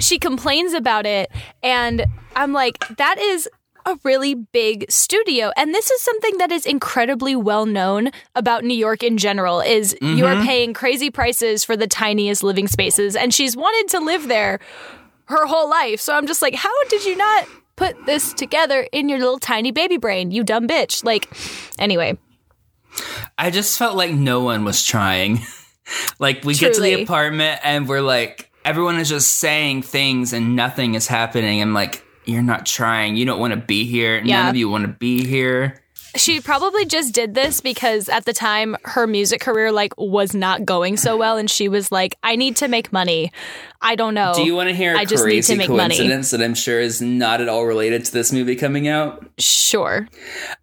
[0.00, 1.30] she complains about it
[1.62, 3.48] and I'm like that is
[3.86, 8.74] a really big studio and this is something that is incredibly well known about New
[8.74, 10.46] York in general is you're mm-hmm.
[10.46, 14.58] paying crazy prices for the tiniest living spaces and she's wanted to live there
[15.28, 16.00] her whole life.
[16.00, 19.70] So I'm just like how did you not put this together in your little tiny
[19.70, 21.04] baby brain, you dumb bitch.
[21.04, 21.30] Like
[21.78, 22.18] anyway,
[23.38, 25.40] I just felt like no one was trying.
[26.18, 30.56] like we get to the apartment and we're like everyone is just saying things and
[30.56, 31.60] nothing is happening.
[31.62, 33.16] I'm like you're not trying.
[33.16, 34.20] You don't want to be here.
[34.20, 35.80] None of you want to be here.
[36.16, 40.64] She probably just did this because at the time her music career like was not
[40.64, 43.32] going so well and she was like I need to make money.
[43.80, 44.32] I don't know.
[44.34, 45.96] Do you want to hear a I just need crazy to make money.
[45.96, 49.24] coincidence that I'm sure is not at all related to this movie coming out?
[49.38, 50.08] Sure.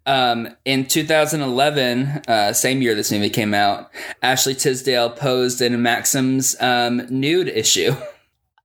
[0.04, 3.90] Um, in 2011, uh, same year this movie came out,
[4.22, 7.94] Ashley Tisdale posed in Maxim's um, nude issue.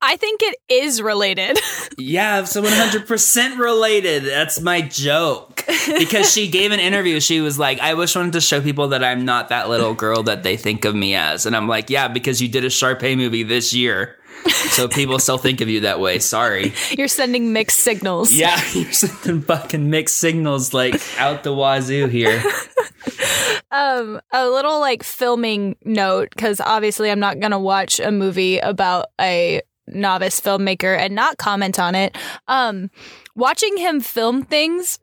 [0.01, 1.59] I think it is related.
[1.97, 4.23] yeah, so 100% related.
[4.23, 5.65] That's my joke.
[5.87, 7.19] Because she gave an interview.
[7.19, 10.23] She was like, I wish wanted to show people that I'm not that little girl
[10.23, 11.45] that they think of me as.
[11.45, 14.15] And I'm like, yeah, because you did a Sharpay movie this year.
[14.45, 16.19] So people still think of you that way.
[16.19, 16.73] Sorry.
[16.91, 18.31] You're sending mixed signals.
[18.31, 22.41] Yeah, you're sending fucking mixed signals like out the wazoo here.
[23.71, 29.07] Um, a little like filming note because obviously I'm not gonna watch a movie about
[29.21, 29.61] a
[29.93, 32.17] novice filmmaker and not comment on it.
[32.47, 32.89] Um,
[33.35, 34.99] watching him film things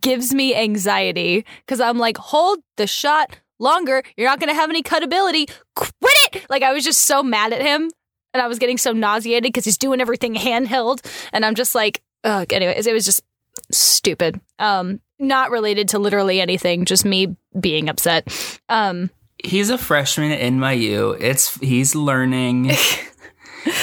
[0.00, 4.02] gives me anxiety because I'm like, hold the shot longer.
[4.16, 5.48] You're not gonna have any cutability.
[5.74, 5.92] Quit
[6.32, 6.46] it!
[6.50, 7.90] Like I was just so mad at him
[8.34, 12.02] and I was getting so nauseated because he's doing everything handheld, and I'm just like,
[12.24, 12.52] ugh.
[12.52, 13.22] Anyways, it was just
[13.72, 14.40] stupid.
[14.58, 18.28] Um, not related to literally anything, just me being upset.
[18.68, 19.10] Um,
[19.42, 21.16] He's a freshman at NYU.
[21.20, 22.72] It's he's learning.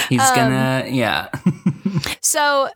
[0.09, 1.29] He's Um, gonna yeah.
[2.21, 2.69] so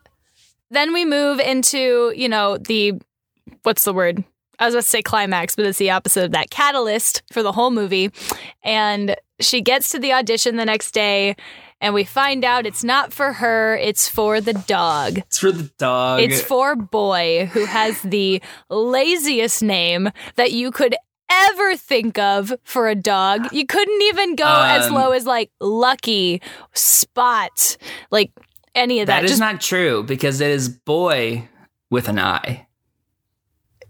[0.71, 2.93] then we move into, you know, the
[3.63, 4.23] what's the word?
[4.59, 7.51] I was about to say climax, but it's the opposite of that catalyst for the
[7.53, 8.11] whole movie.
[8.61, 11.37] And she gets to the audition the next day,
[11.79, 15.19] and we find out it's not for her, it's for the dog.
[15.19, 16.19] It's for the dog.
[16.19, 20.93] It's for Boy, who has the laziest name that you could
[21.29, 23.51] ever think of for a dog.
[23.53, 26.41] You couldn't even go as Um, low as like Lucky,
[26.73, 27.77] Spot,
[28.11, 28.31] like
[28.75, 29.17] any of that.
[29.21, 31.47] that is Just not true because it is boy
[31.89, 32.67] with an eye.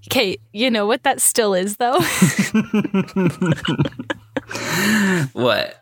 [0.10, 2.00] Kate, you know what that still is though?
[5.34, 5.76] What?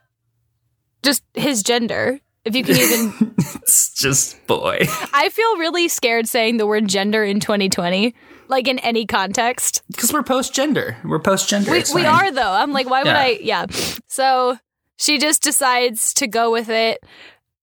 [1.03, 4.79] Just his gender If you can even, It's just boy.
[5.13, 8.15] I feel really scared saying the word gender in 2020,
[8.47, 9.83] like in any context.
[9.91, 10.97] Because we're post gender.
[11.03, 11.71] We're post gender.
[11.71, 12.51] We, we are though.
[12.51, 13.19] I'm like, why would Yeah.
[13.19, 13.39] I?
[13.41, 13.65] Yeah.
[14.07, 14.57] So
[14.97, 17.03] she just decides to go with it.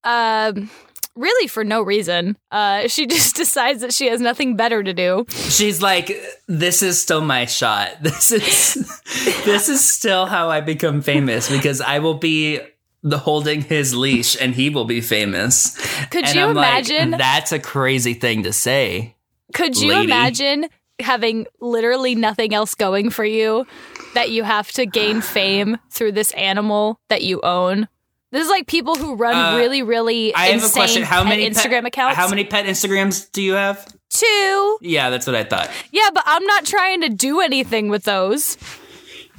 [0.05, 0.69] Um,
[1.17, 2.37] really for no reason.
[2.51, 5.25] Uh, she just decides that she has nothing better to do.
[5.31, 6.13] She's like,
[6.49, 7.97] this is still my shot.
[8.03, 9.01] This is
[9.45, 12.61] this is still how I become famous because I will be
[13.05, 15.77] the holding his leash and he will be famous.
[16.11, 17.11] Could And you I'm like, imagine?
[17.13, 19.15] that's a crazy thing to say.
[19.53, 20.05] could you lady.
[20.05, 20.67] imagine
[21.01, 23.67] having literally nothing else going for you
[24.15, 27.89] that you have to gain fame through this animal that you own?
[28.33, 31.03] This is like people who run Uh, really, really I have a question.
[31.05, 32.17] How many Instagram pet, accounts?
[32.17, 33.87] How many pet Instagrams do you have?
[34.11, 34.79] Two.
[34.81, 35.71] Yeah, that's what I thought.
[35.93, 38.57] Yeah, but I'm not trying to do anything with those.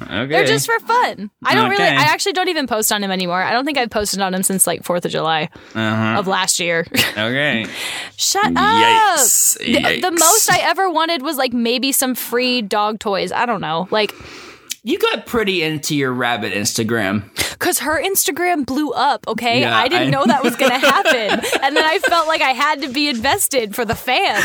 [0.01, 0.27] Okay.
[0.27, 1.31] They're just for fun.
[1.43, 1.83] I don't really.
[1.83, 3.41] I actually don't even post on him anymore.
[3.41, 6.19] I don't think I've posted on him since like Fourth of July uh-huh.
[6.19, 6.85] of last year.
[7.17, 7.65] Okay.
[8.17, 8.53] Shut up.
[9.17, 9.57] Yikes.
[9.59, 13.31] The, the most I ever wanted was like maybe some free dog toys.
[13.31, 14.11] I don't know, like
[14.83, 17.23] You got pretty into your rabbit Instagram.
[17.53, 19.25] because her Instagram blew up.
[19.29, 22.41] Okay, Yeah, I didn't I- know that was gonna happen, and then I felt like
[22.41, 24.43] I had to be invested for the fans.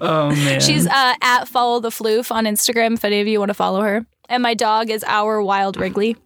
[0.00, 0.60] Oh man.
[0.60, 3.82] She's uh, at follow the floof on Instagram if any of you want to follow
[3.82, 4.06] her.
[4.28, 6.16] And my dog is our wild Wrigley.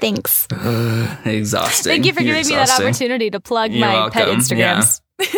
[0.00, 0.46] Thanks.
[1.24, 1.90] exhausting.
[1.90, 4.40] Thank you for You're giving me that opportunity to plug You're my pet welcome.
[4.40, 5.00] Instagrams.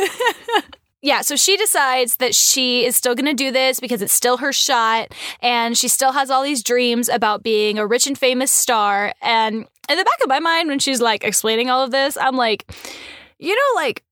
[1.02, 1.22] Yeah.
[1.22, 4.52] so she decides that she is still going to do this because it's still her
[4.52, 9.14] shot and she still has all these dreams about being a rich and famous star.
[9.22, 12.36] And in the back of my mind, when she's like explaining all of this, I'm
[12.36, 12.70] like,
[13.38, 14.04] you know, like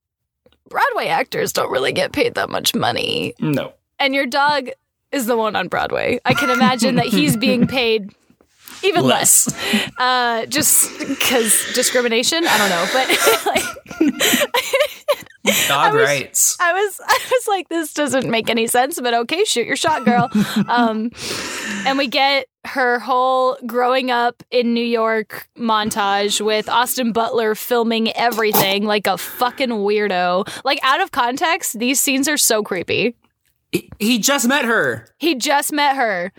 [0.70, 3.34] Broadway actors don't really get paid that much money.
[3.38, 3.74] No.
[3.98, 4.70] And your dog
[5.12, 6.20] is the one on Broadway.
[6.24, 8.12] I can imagine that he's being paid
[8.84, 9.48] even less.
[9.98, 12.44] Uh, just because discrimination.
[12.46, 13.08] I don't know, but
[13.46, 13.64] like,
[15.66, 16.56] Dog was- rights.
[16.60, 20.04] I was I was like, this doesn't make any sense, but okay, shoot your shot,
[20.04, 20.28] girl.
[20.68, 21.10] um,
[21.86, 28.12] and we get her whole growing up in New York montage with Austin Butler filming
[28.12, 30.46] everything like a fucking weirdo.
[30.64, 33.14] Like out of context, these scenes are so creepy.
[33.72, 35.06] He- He just met her.
[35.18, 36.32] He just met her.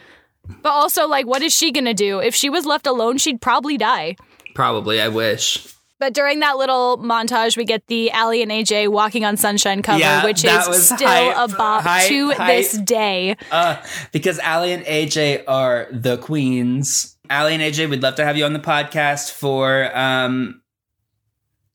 [0.64, 2.20] But also, like, what is she gonna do?
[2.20, 4.16] If she was left alone, she'd probably die.
[4.56, 5.00] Probably.
[5.00, 5.74] I wish.
[6.00, 10.00] But during that little montage, we get the Aly and AJ walking on Sunshine cover,
[10.00, 12.48] Yeah, which is still hype, a bop hype, to hype.
[12.48, 13.36] this day.
[13.52, 13.76] Uh,
[14.14, 17.18] because Aly and AJ are the queens.
[17.30, 20.62] Aly and AJ, we'd love to have you on the podcast for um,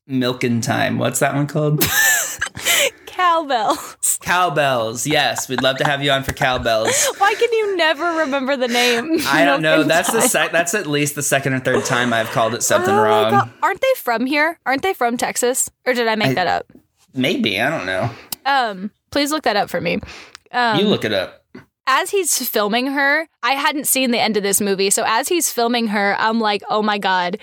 [0.07, 0.97] Milk and Time.
[0.97, 1.85] What's that one called?
[3.15, 4.17] Cowbells.
[4.21, 5.07] Cowbells.
[5.07, 7.07] Yes, we'd love to have you on for Cowbells.
[7.17, 9.17] Why can you never remember the name?
[9.27, 9.83] I don't know.
[9.83, 12.93] That's the sec- that's at least the second or third time I've called it something
[12.93, 13.51] Oh wrong.
[13.63, 14.59] Aren't they from here?
[14.65, 15.69] Aren't they from Texas?
[15.85, 16.71] Or did I make I- that up?
[17.13, 18.09] Maybe I don't know.
[18.45, 19.99] Um, please look that up for me.
[20.51, 21.45] Um, you look it up.
[21.87, 24.89] as he's filming her, I hadn't seen the end of this movie.
[24.89, 27.37] So as he's filming her, I'm like, oh my God,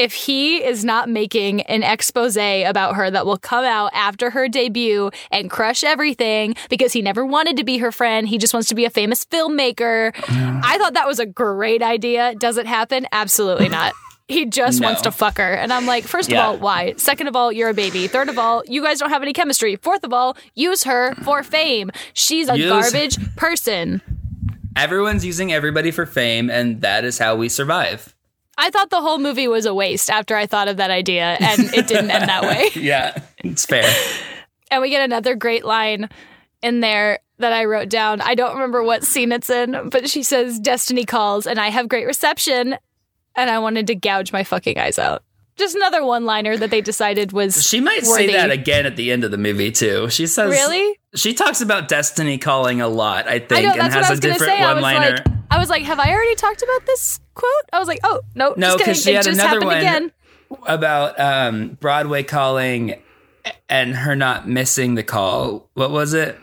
[0.00, 4.48] if he is not making an expose about her that will come out after her
[4.48, 8.68] debut and crush everything because he never wanted to be her friend, he just wants
[8.68, 10.12] to be a famous filmmaker.
[10.64, 12.34] I thought that was a great idea.
[12.36, 13.06] Does it happen?
[13.12, 13.92] Absolutely not.
[14.28, 14.86] He just No.
[14.88, 15.52] wants to fuck her.
[15.54, 16.40] And I'm like, first Yeah.
[16.40, 16.94] of all, why?
[16.96, 18.06] Second of all, you're a baby.
[18.06, 19.74] Third of all, you guys don't have any chemistry.
[19.76, 21.90] Fourth of all, use her for fame.
[22.14, 24.00] She's a Use- garbage person.
[24.76, 28.14] Everyone's using everybody for fame, and that is how we survive.
[28.60, 31.74] I thought the whole movie was a waste after I thought of that idea, and
[31.74, 32.68] it didn't end that way.
[32.80, 33.90] Yeah, it's fair.
[34.70, 36.10] And we get another great line
[36.62, 38.20] in there that I wrote down.
[38.20, 41.88] I don't remember what scene it's in, but she says, Destiny calls, and I have
[41.88, 42.76] great reception,
[43.34, 45.24] and I wanted to gouge my fucking eyes out.
[45.60, 47.64] Just another one liner that they decided was.
[47.64, 48.26] She might Worthy.
[48.28, 50.10] say that again at the end of the movie too.
[50.10, 50.98] She says, Really?
[51.14, 54.20] She talks about destiny calling a lot, I think, I know, and has a was
[54.20, 54.62] going to different say.
[54.64, 55.16] I was one-liner.
[55.16, 57.50] like, I was like, have I already talked about this quote?
[57.72, 58.94] I was like, oh, no, No, just kidding.
[58.94, 59.76] 'cause she it had just another one.
[59.78, 60.12] again.
[60.66, 63.00] about um, Broadway calling
[63.68, 65.68] and her not missing the call.
[65.74, 66.38] What was it?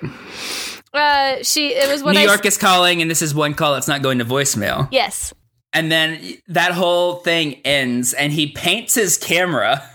[0.94, 2.26] Uh, she, it was when New I.
[2.26, 4.88] York is calling, and this is one call that's not going to voicemail.
[4.92, 5.34] yes.
[5.78, 9.88] And then that whole thing ends, and he paints his camera.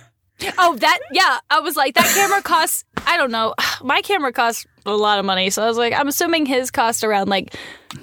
[0.57, 1.38] Oh, that yeah.
[1.51, 2.85] I was like, that camera costs.
[3.05, 3.53] I don't know.
[3.83, 7.03] My camera costs a lot of money, so I was like, I'm assuming his cost
[7.03, 7.57] around like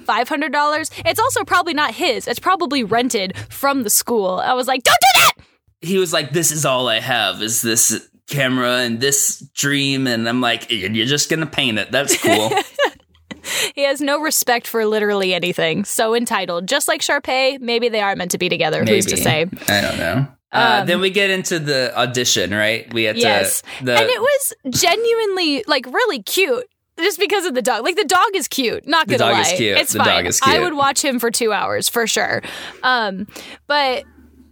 [0.04, 0.90] five hundred dollars.
[1.06, 2.28] It's also probably not his.
[2.28, 4.42] It's probably rented from the school.
[4.44, 5.32] I was like, don't do that.
[5.80, 10.28] He was like, "This is all I have is this camera and this dream," and
[10.28, 11.90] I'm like, "You're just gonna paint it?
[11.90, 12.50] That's cool."
[13.74, 15.84] He has no respect for literally anything.
[15.84, 17.60] So entitled, just like Sharpay.
[17.60, 18.84] Maybe they are meant to be together.
[18.84, 19.46] Who's to say?
[19.68, 20.26] I don't know.
[20.52, 22.92] Uh, then we get into the audition, right?
[22.92, 23.62] We had Yes.
[23.78, 26.64] to the and it was genuinely like really cute.
[26.98, 27.82] Just because of the dog.
[27.84, 28.86] Like the dog is cute.
[28.86, 29.50] Not The gonna dog lie.
[29.52, 29.78] is cute.
[29.78, 30.08] It's The fine.
[30.08, 32.42] dog is I would watch him for two hours for sure.
[32.82, 33.26] Um,
[33.68, 34.04] but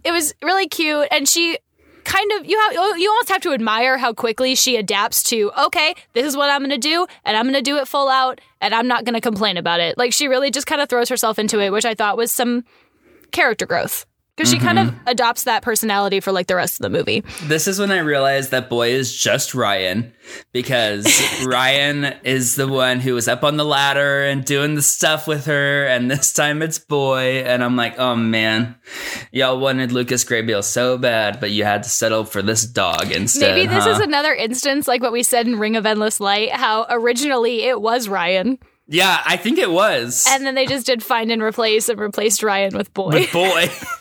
[0.03, 1.57] it was really cute and she
[2.03, 5.93] kind of you have you almost have to admire how quickly she adapts to okay
[6.13, 8.87] this is what i'm gonna do and i'm gonna do it full out and i'm
[8.87, 9.97] not gonna complain about it.
[9.97, 12.63] Like she really just kind of throws herself into it which i thought was some
[13.31, 14.05] character growth
[14.39, 15.07] because she kind of Mm-hmm.
[15.07, 18.51] adopts that personality for like the rest of the movie This is when I realized
[18.51, 20.13] that boy is just Ryan
[20.53, 21.05] because
[21.45, 25.45] Ryan is the one who was up on the ladder and doing the stuff with
[25.47, 27.43] her, and this time it's boy.
[27.45, 28.75] And I'm like, oh man,
[29.31, 33.55] y'all wanted Lucas Grabeel so bad, but you had to settle for this dog instead.
[33.55, 33.89] maybe this huh?
[33.91, 37.81] is another instance like what we said in ring of endless light how originally it
[37.81, 38.57] was ryan
[38.91, 40.25] yeah, I think it was.
[40.27, 43.67] and then they just did find and replace and replaced ryan with boy with boy.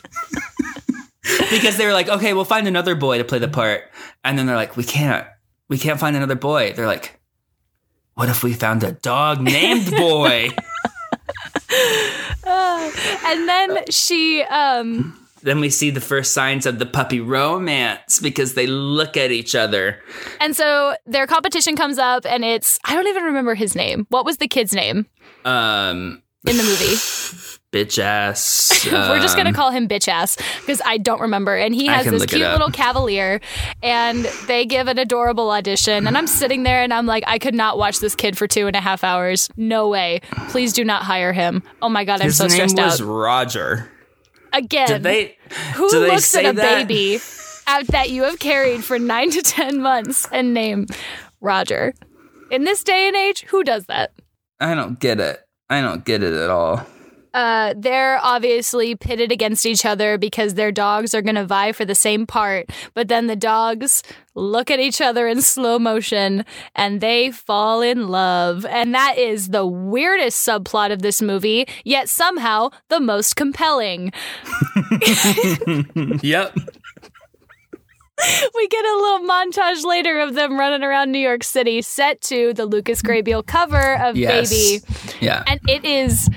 [1.51, 3.83] because they were like, okay, we'll find another boy to play the part.
[4.25, 5.27] And then they're like, we can't.
[5.69, 6.73] We can't find another boy.
[6.73, 7.21] They're like,
[8.15, 10.51] what if we found a dog named boy?
[12.47, 18.55] and then she um then we see the first signs of the puppy romance because
[18.55, 20.03] they look at each other.
[20.41, 24.25] and so their competition comes up and it's i don't even remember his name what
[24.25, 25.07] was the kid's name
[25.45, 26.97] Um, in the movie
[27.73, 28.87] bitch ass.
[28.91, 32.07] we're just gonna um, call him bitch ass because i don't remember and he has
[32.07, 33.41] this cute little cavalier
[33.83, 37.55] and they give an adorable audition and i'm sitting there and i'm like i could
[37.55, 41.03] not watch this kid for two and a half hours no way please do not
[41.03, 43.91] hire him oh my god i'm His so name stressed was out Roger.
[44.55, 45.37] again Did they?
[45.75, 46.89] Who they looks at a that?
[46.89, 47.21] baby
[47.67, 50.87] out that you have carried for nine to ten months and name
[51.43, 51.93] Roger?
[52.51, 54.13] In this day and age, who does that?
[54.59, 55.41] I don't get it.
[55.69, 56.87] I don't get it at all.
[57.35, 61.85] Uh, they're obviously pitted against each other because their dogs are going to vie for
[61.85, 62.71] the same part.
[62.95, 64.03] But then the dogs
[64.35, 68.65] look at each other in slow motion and they fall in love.
[68.67, 74.13] And that is the weirdest subplot of this movie, yet somehow the most compelling.
[76.23, 76.57] Yep.
[78.55, 82.53] we get a little montage later of them running around New York City, set to
[82.53, 84.51] the Lucas Grabeel cover of Yes.
[84.51, 84.85] Baby,
[85.21, 85.45] Yeah.
[85.47, 86.29] and it is.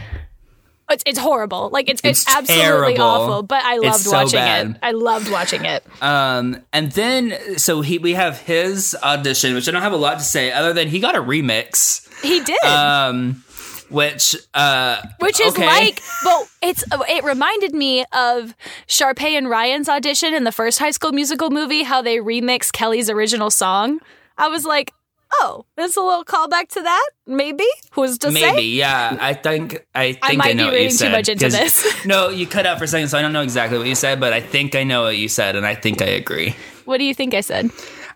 [0.91, 1.69] It's, it's horrible.
[1.71, 2.63] Like it's it's, It's absolutely
[2.95, 3.01] terrible.
[3.03, 3.43] awful.
[3.43, 4.67] But I loved so watching bad.
[4.71, 4.75] it.
[4.81, 5.83] I loved watching it.
[6.01, 10.19] Um, and then so he we have his audition, which I don't have a lot
[10.19, 12.07] to say other than he got a remix.
[12.21, 13.43] He did, Um,
[13.89, 15.65] which uh, which is okay.
[15.65, 18.55] like, but it's it reminded me of
[18.87, 21.83] Sharpay and Ryan's audition in the first High School Musical movie.
[21.83, 23.99] How they remixed Kelly's original song.
[24.37, 24.93] I was like,
[25.33, 27.09] oh, that's a little callback to that.
[27.27, 28.41] Maybe who's to say?
[28.51, 29.17] maybe yeah.
[29.19, 32.05] I think I think I, might know be reading too much into this.
[32.05, 34.19] no, you cut out for a second, so I don't know exactly what you said,
[34.19, 36.55] but I think I know what you said, and I think I agree.
[36.85, 37.69] What do you think I said?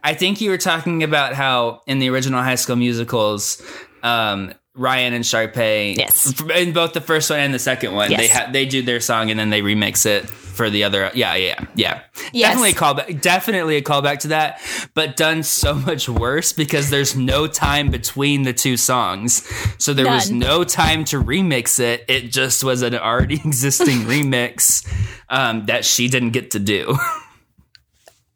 [0.04, 3.62] I think you were talking about how in the original High School Musicals,
[4.04, 6.40] um, Ryan and Sharpay, Yes.
[6.56, 8.20] in both the first one and the second one, Yes.
[8.20, 11.12] they ha- they do their song and then they remix it for the other.
[11.14, 12.02] Yeah, yeah, yeah.
[12.34, 12.50] Yes.
[12.60, 13.22] Definitely a callback.
[13.22, 14.62] Definitely a callback to that,
[14.94, 19.44] but done so much worse because there's no time between the two songs,
[19.78, 22.06] so there was no time to remix it.
[22.08, 24.88] It just was an already existing remix
[25.30, 26.98] um, that she didn't get to do.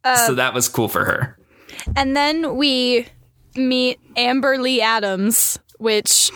[0.04, 1.38] Uh, so that was cool for her.
[1.96, 3.08] And then we
[3.56, 6.32] meet Amber Lee Adams, which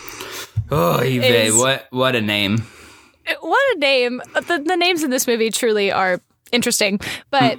[0.70, 2.66] Oh, Eve, is- what what a name!
[3.40, 4.22] What a name.
[4.34, 6.20] The, the names in this movie truly are
[6.52, 7.00] interesting.
[7.30, 7.58] But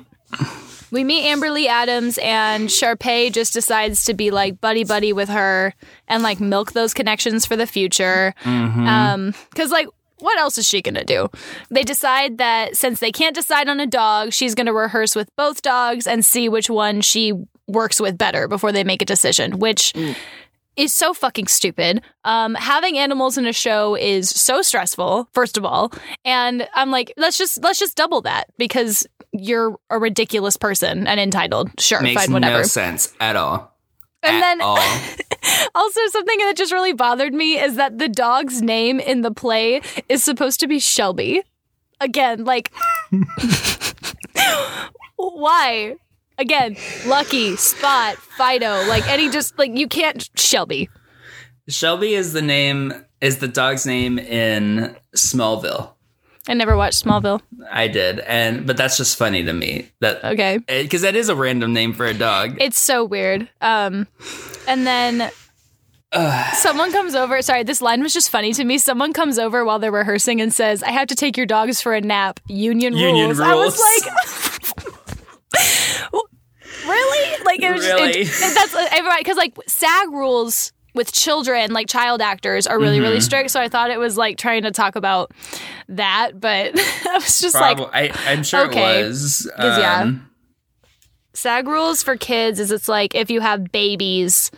[0.91, 5.30] we meet Amber Lee Adams, and Sharpay just decides to be like buddy buddy with
[5.30, 5.73] her
[6.08, 8.34] and like milk those connections for the future.
[8.45, 9.88] Um, because like.
[10.19, 11.28] What else is she going to do?
[11.69, 15.30] They decide that since they can't decide on a dog, she's going to rehearse with
[15.36, 17.34] both dogs and see which one she
[17.67, 19.93] works with better before they make a decision, which
[20.77, 22.01] is so fucking stupid.
[22.23, 25.91] Um, having animals in a show is so stressful, first of all,
[26.23, 31.19] and I'm like, let's just let's just double that because you're a ridiculous person and
[31.19, 31.69] entitled.
[31.79, 32.57] Sure, Makes fine, whatever.
[32.57, 33.73] no sense at all.
[34.23, 34.77] And At then all.
[35.75, 39.81] also something that just really bothered me is that the dog's name in the play
[40.10, 41.43] is supposed to be Shelby.
[42.02, 42.71] Again, like
[45.15, 45.95] why?
[46.38, 46.75] Again,
[47.06, 50.90] Lucky, Spot, Fido, like any just like you can't Shelby.
[51.67, 55.92] Shelby is the name is the dog's name in Smallville.
[56.48, 57.42] I never watched Smallville.
[57.71, 60.60] I did, and but that's just funny to me that Okay.
[60.67, 62.58] because that is a random name for a dog.
[62.60, 63.50] It's so weird.
[63.62, 64.08] Um,
[64.67, 65.31] and then
[66.54, 67.42] someone comes over.
[67.42, 68.77] Sorry, this line was just funny to me.
[68.77, 71.96] Someone comes over while they're rehearsing and says, "I have to take your dogs for
[71.96, 72.40] a nap.
[72.48, 74.54] Union, Union rules." I was like,
[78.08, 78.23] Really?
[78.53, 83.03] that's everybody because like SAG rules with children, like child actors, are really Mm-hmm.
[83.03, 83.51] really strict.
[83.51, 85.31] So I thought it was like trying to talk about
[85.89, 86.71] that, but
[87.10, 89.01] I was just Probably, like, I, I'm sure okay.
[89.01, 89.51] it was.
[89.58, 90.01] 'Cause, yeah.
[90.03, 90.29] Um,
[91.33, 94.51] SAG rules for kids is it's like if you have babies,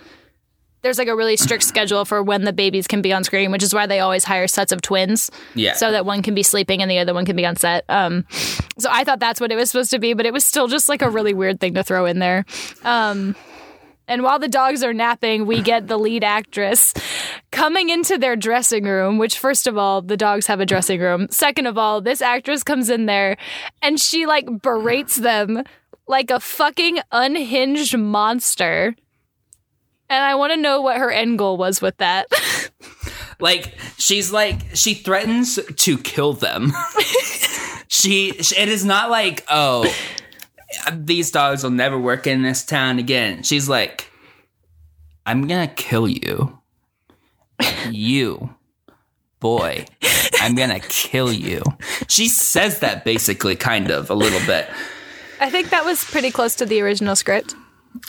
[0.82, 3.64] there's like a really strict schedule for when the babies can be on screen, which
[3.64, 5.32] is why they always hire sets of twins.
[5.56, 5.74] Yeah.
[5.74, 7.84] So that one can be sleeping and the other one can be on set.
[7.90, 8.26] Um,
[8.78, 10.88] so I thought that's what it was supposed to be, but it was still just
[10.90, 12.46] like a really weird thing to throw in there.
[12.84, 13.36] Um,
[14.08, 16.94] and while the dogs are napping, we get the lead actress
[17.52, 21.28] coming into their dressing room, which, first of all, the dogs have a dressing room.
[21.30, 23.36] Second of all, this actress comes in there
[23.82, 25.64] and she like berates them
[26.08, 28.96] like a fucking unhinged monster.
[30.10, 32.28] And I want to know what her end goal was with that.
[33.40, 36.74] like she's like she threatens to kill them.
[37.88, 39.92] she it is not like oh
[40.92, 43.44] these dogs will never work in this town again.
[43.44, 44.10] She's like
[45.26, 46.60] I'm gonna kill you.
[47.90, 48.56] You
[49.40, 49.86] boy,
[50.42, 51.62] I'm gonna kill you.
[52.08, 54.70] She says that basically, kind of, a little bit.
[55.40, 57.56] I think that was pretty close to the original script.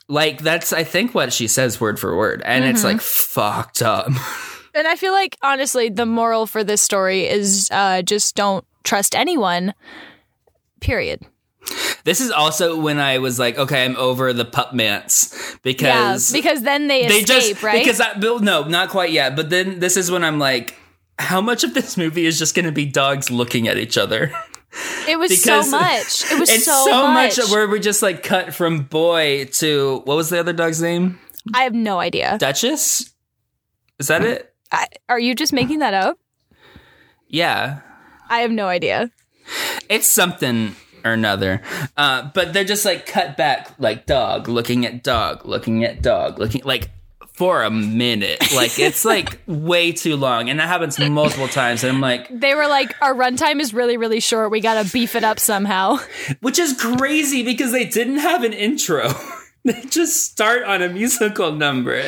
[0.09, 4.11] Like that's I think what she says word for word, and it's like fucked up.
[4.75, 9.17] And I feel like, honestly, the moral for this story is uh, just don't trust
[9.17, 9.75] anyone,
[10.81, 11.27] period.
[12.05, 16.39] This is also when I was like, okay, I'm over the pup mance because yeah,
[16.39, 17.79] because then they, they escape, just right?
[17.79, 19.35] because I, no, not quite yet.
[19.35, 20.77] But then this is when I'm like,
[21.19, 24.33] how much of this movie is just going to be dogs looking at each other?
[25.09, 26.31] it was so much.
[26.31, 27.39] It was it's so, much.
[27.51, 31.19] where we just like cut from boy to what was the other dog's name?
[31.55, 32.37] I have no idea.
[32.39, 33.13] Duchess.
[33.99, 34.55] Is that it?
[34.71, 36.19] I, are you just making that up?
[37.27, 37.81] Yeah,
[38.29, 39.11] I have no idea.
[39.89, 40.75] it's something
[41.05, 41.63] or another.
[41.97, 46.39] Uh, but they're just like cut back, like dog looking at dog, looking at dog,
[46.39, 46.91] looking like
[47.39, 48.53] for a minute.
[48.53, 51.85] Like it's like way too long, and that happens multiple times.
[51.85, 54.51] And I'm like, They were like, our runtime is really, really short.
[54.51, 55.99] We got to beef it up somehow.
[56.41, 59.13] which is crazy because they didn't have an intro.
[59.65, 62.03] they just start on a musical number.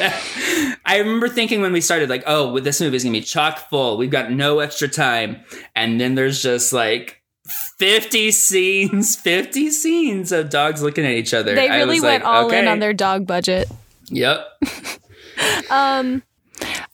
[0.85, 3.70] I remember thinking when we started, like, oh, well, this movie is gonna be chock
[3.70, 3.99] full.
[3.99, 5.45] We've got no extra time,
[5.76, 7.18] and then there's just like.
[7.78, 11.55] 50 scenes, 50 scenes of dogs looking at each other.
[11.55, 12.61] They really went like, all okay.
[12.61, 13.68] in on their dog budget.
[14.11, 14.47] Yep.
[15.70, 16.22] Um,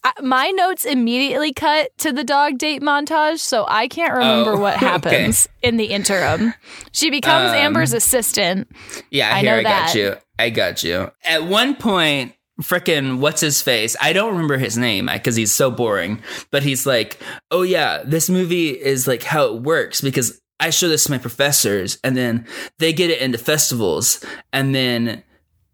[0.05, 4.61] I, my notes immediately cut to the dog date montage, so I can't remember Oh,
[4.61, 4.87] what okay.
[4.87, 6.55] happens in the interim.
[6.93, 8.69] She becomes Um, Amber's assistant.
[9.11, 9.95] Yeah, I here know I got that.
[9.97, 10.17] you.
[10.39, 11.11] I got you.
[11.25, 13.97] At one point, frickin' what's his face?
[14.01, 16.23] I don't remember his name because he's so boring.
[16.53, 17.19] But he's like,
[17.51, 21.19] "Oh yeah, this movie is like how it works because I show this to my
[21.19, 22.47] professors, and then
[22.79, 25.23] they get it into festivals, and then."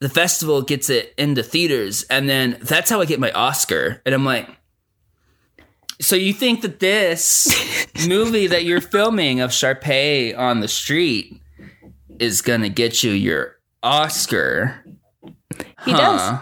[0.03, 4.03] The festival gets it into theaters, and then that's how I get my Oscar.
[4.05, 4.48] And I'm like,
[6.00, 11.40] so you think that this movie that you're filming of Sharpay on the street
[12.18, 14.84] is gonna get you your Oscar?
[15.84, 16.40] He does.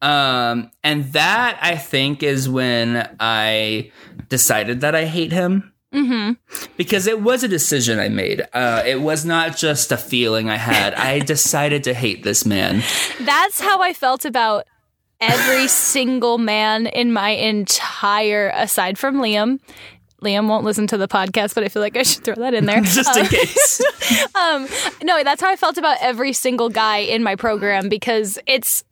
[0.00, 3.90] Um, and that I think is when I
[4.28, 5.67] decided that I hate him.
[5.94, 6.32] Mm-hmm.
[6.76, 8.46] Because it was a decision I made.
[8.52, 10.94] Uh, it was not just a feeling I had.
[10.94, 12.82] I decided to hate this man.
[13.20, 14.66] That's how I felt about
[15.20, 19.60] every single man in my entire, aside from Liam.
[20.22, 22.66] Liam won't listen to the podcast, but I feel like I should throw that in
[22.66, 22.80] there.
[22.82, 23.80] Just in case.
[24.34, 24.66] um,
[25.02, 28.82] no, that's how I felt about every single guy in my program because it's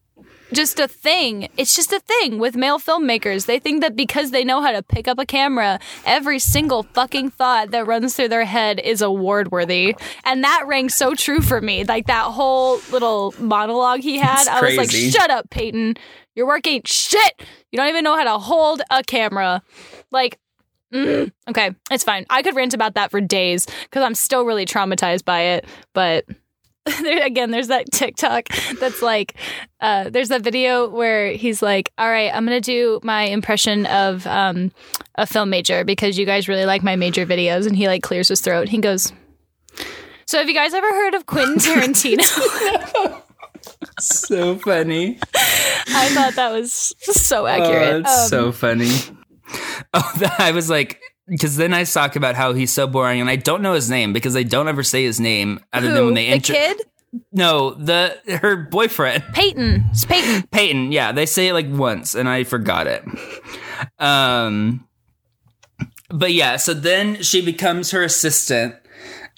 [0.52, 1.48] just a thing.
[1.56, 3.46] It's just a thing with male filmmakers.
[3.46, 7.30] They think that because they know how to pick up a camera, every single fucking
[7.30, 9.96] thought that runs through their head is award worthy.
[10.24, 11.84] And that rang so true for me.
[11.84, 14.46] Like that whole little monologue he had.
[14.48, 15.96] I was like, shut up, Peyton.
[16.34, 17.42] Your work ain't shit.
[17.72, 19.62] You don't even know how to hold a camera.
[20.10, 20.38] Like,
[20.92, 22.26] mm, okay, it's fine.
[22.30, 25.64] I could rant about that for days because I'm still really traumatized by it.
[25.94, 26.26] But
[27.24, 29.34] again, there's that TikTok that's like,
[29.80, 33.86] uh, there's that video where he's like, all right, I'm going to do my impression
[33.86, 34.72] of um,
[35.16, 37.66] a film major because you guys really like my major videos.
[37.66, 38.68] And he like clears his throat.
[38.68, 39.12] He goes,
[40.26, 42.22] so have you guys ever heard of Quentin Tarantino?
[44.00, 45.18] so funny.
[45.34, 48.02] I thought that was so Oh, accurate.
[48.02, 48.90] it's Um, so funny.
[49.94, 53.28] Oh, that, I was like, because then I talk about how he's so boring, and
[53.30, 56.14] I don't know his name because they don't ever say his name other than when
[56.14, 56.52] they enter.
[56.52, 56.82] the kid?
[57.32, 59.86] No, the her boyfriend Peyton.
[59.90, 60.46] It's Peyton.
[60.50, 60.92] Peyton.
[60.92, 63.04] Yeah, they say it like once, and I forgot it.
[63.98, 64.86] Um,
[66.10, 68.74] but yeah, so then she becomes her assistant.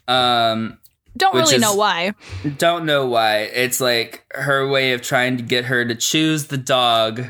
[0.06, 0.78] Um,
[1.16, 2.14] Don't really is- know why.
[2.56, 3.40] Don't know why.
[3.42, 7.26] It's like her way of trying to get her to choose the dog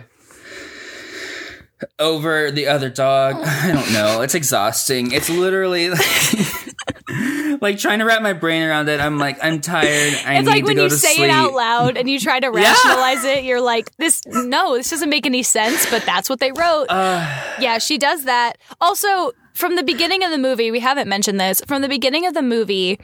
[1.99, 3.37] over the other dog.
[3.45, 4.23] I don't know.
[4.23, 5.13] It's exhausting.
[5.13, 9.01] It's literally like, like trying to wrap my brain around it.
[9.01, 10.15] I'm like, I'm tired.
[10.27, 11.29] I It's like when you say sleep.
[11.29, 15.11] it out loud and you try to rationalize it, you're like, this, no, this doesn't
[15.11, 16.87] make any sense, but that's what they wrote.
[16.99, 18.59] Uh, yeah, she does that.
[18.81, 21.61] Also, from the beginning of the movie, we haven't mentioned this.
[21.67, 22.99] From the beginning of the movie,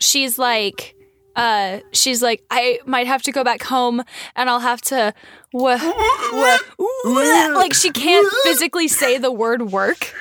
[0.00, 0.95] she's like,
[1.36, 4.02] uh, she's like, I might have to go back home
[4.34, 5.14] and I'll have to,
[5.52, 5.78] wha-
[6.32, 6.58] wha-
[7.04, 10.12] wha-" like she can't physically say the word work,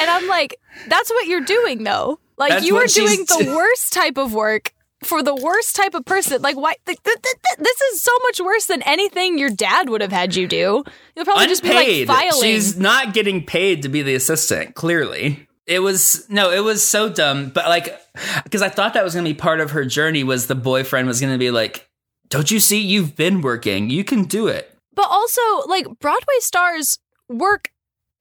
[0.00, 0.56] and I'm like,
[0.88, 2.18] that's what you're doing though.
[2.36, 4.72] Like That's you are doing the do- worst type of work
[5.04, 6.42] for the worst type of person.
[6.42, 6.74] Like why?
[6.86, 10.10] Th- th- th- th- this is so much worse than anything your dad would have
[10.12, 10.82] had you do.
[11.14, 12.40] You'll probably just be like filing.
[12.42, 14.74] She's not getting paid to be the assistant.
[14.74, 16.50] Clearly, it was no.
[16.50, 17.50] It was so dumb.
[17.50, 17.98] But like,
[18.44, 20.24] because I thought that was going to be part of her journey.
[20.24, 21.88] Was the boyfriend was going to be like,
[22.28, 22.80] "Don't you see?
[22.80, 23.90] You've been working.
[23.90, 26.98] You can do it." But also, like Broadway stars
[27.28, 27.70] work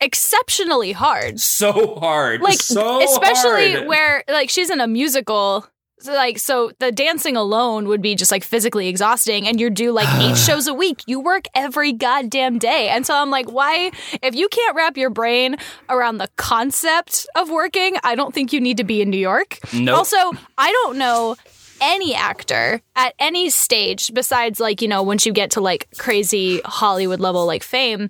[0.01, 1.39] exceptionally hard.
[1.39, 3.87] So hard, Like so especially hard.
[3.87, 5.65] where like she's in a musical.
[6.03, 9.93] So, like so the dancing alone would be just like physically exhausting and you're due
[9.93, 11.01] like eight shows a week.
[11.07, 12.89] You work every goddamn day.
[12.89, 13.91] And so I'm like, why
[14.21, 15.55] if you can't wrap your brain
[15.87, 19.59] around the concept of working, I don't think you need to be in New York.
[19.71, 19.97] Nope.
[19.97, 20.17] Also,
[20.57, 21.37] I don't know
[21.85, 26.61] any actor at any stage besides like you know once you get to like crazy
[26.63, 28.09] hollywood level like fame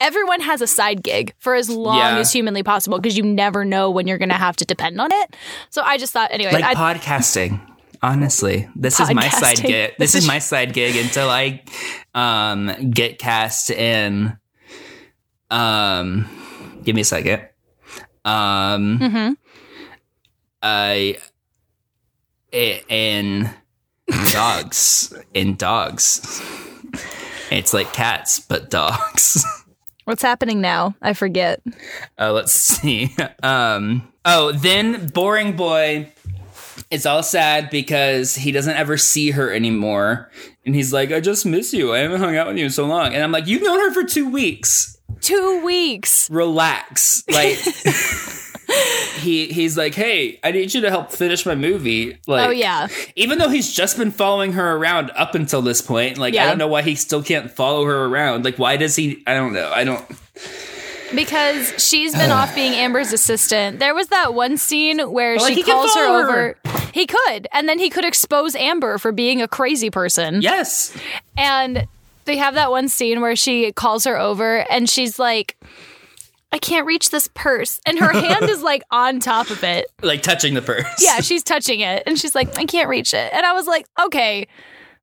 [0.00, 2.16] everyone has a side gig for as long Yeah.
[2.18, 5.36] as humanly possible because you never know when you're gonna have to depend on it
[5.68, 7.60] so i just thought anyway like I, podcasting.
[8.04, 9.92] Honestly, this is my side gig.
[9.96, 11.62] This is my side gig until I
[12.16, 14.36] um get cast in.
[15.50, 16.26] Um,
[16.82, 17.42] give me a second.
[18.24, 19.36] Um, Mhm.
[20.62, 21.18] I i-
[22.52, 23.50] in
[24.32, 26.40] dogs in dogs.
[27.50, 29.44] It's like cats, but dogs.
[30.04, 31.62] what's happening now i forget
[32.18, 33.14] Uh, let's see.
[33.42, 36.12] Um, oh, then Boring Boy
[36.90, 40.30] is all sad because he doesn't ever see her anymore.
[40.66, 41.94] And he's like, I just miss you.
[41.94, 43.14] I haven't hung out with you in so long.
[43.14, 44.98] And I'm like, You've known her for two weeks.
[45.20, 47.22] two weeks Relax.
[47.30, 47.58] Like,
[49.20, 52.18] he he's like, Hey, I need you to help finish my movie.
[52.26, 56.18] Like, oh yeah even though he's just been following her around up until this point,
[56.18, 58.44] like, I don't know why he still can't follow her around.
[58.44, 59.22] Like, why does he?
[59.26, 59.70] I don't know.
[59.74, 60.04] I don't.
[61.14, 63.78] because she's been off being Amber's assistant.
[63.78, 66.32] There was that one scene where But, like, she he calls her over.
[66.32, 66.56] her.
[66.92, 70.42] He could, and then he could expose Amber for being a crazy person.
[70.42, 70.96] Yes.
[71.36, 71.86] And
[72.24, 75.56] they have that one scene where she calls her over and she's like,
[76.52, 77.80] I can't reach this purse.
[77.86, 79.86] And her hand is like on top of it.
[80.02, 80.86] Like touching the purse.
[81.00, 82.02] Yeah, she's touching it.
[82.06, 83.32] And she's like, I can't reach it.
[83.32, 84.46] And I was like, okay.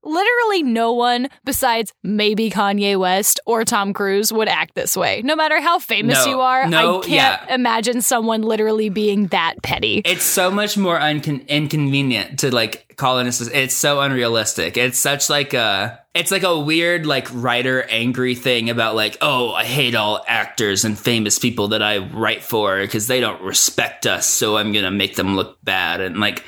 [0.03, 5.21] Literally no one besides maybe Kanye West or Tom Cruise would act this way.
[5.23, 7.11] No matter how famous No, you are, no, I can't
[7.47, 7.53] yeah.
[7.55, 10.01] imagine someone literally being that petty.
[10.05, 13.57] it's so much more uncon- inconvenient to like call an assistant.
[13.57, 14.77] It's so unrealistic.
[14.77, 19.53] It's such like a it's like a weird like writer angry thing about like oh
[19.53, 24.05] I hate all actors and famous people that I write for because they don't respect
[24.07, 26.43] us so I'm gonna make them look bad and like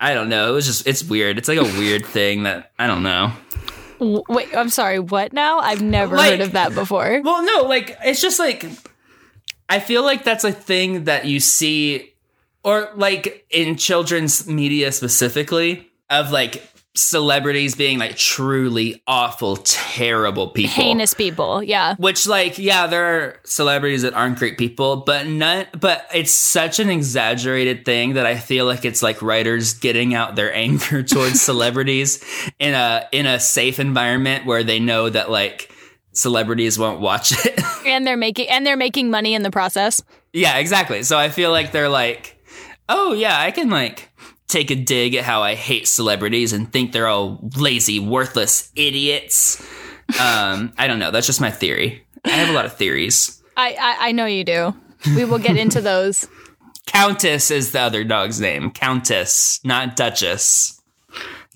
[0.00, 0.50] I don't know.
[0.50, 1.38] It was just it's weird.
[1.38, 3.32] It's like a weird thing that I don't know.
[4.00, 5.58] Wait, I'm sorry, what now?
[5.58, 7.20] I've never Like- heard of that before.
[7.24, 8.64] Well, no, like it's just like
[9.68, 12.12] I feel like that's a thing that you see
[12.62, 16.62] or like in children's media specifically of like
[16.98, 20.74] celebrities being like truly awful terrible people.
[20.74, 21.94] Heinous people, yeah.
[21.96, 26.80] Which like yeah, there are celebrities that aren't great people, but none but it's such
[26.80, 31.40] an exaggerated thing that I feel like it's like writers getting out their anger towards
[31.40, 32.24] celebrities
[32.58, 35.72] in a in a safe environment where they know that like
[36.12, 37.60] celebrities won't watch it.
[37.86, 40.02] And they're making and they're making money in the process.
[40.34, 41.02] yeah, exactly.
[41.04, 42.38] So I feel like they're like,
[42.88, 44.07] "Oh yeah, I can like
[44.48, 49.60] take a dig at how I hate celebrities and think they're all lazy, worthless idiots."
[50.20, 51.10] Um, I don't know.
[51.10, 52.04] That's just my theory.
[52.24, 53.42] I have a lot of theories.
[53.56, 54.74] I, I I know you do.
[55.14, 56.26] We will get into those.
[56.86, 58.70] Countess is the other dog's name.
[58.70, 60.80] Countess, not Duchess.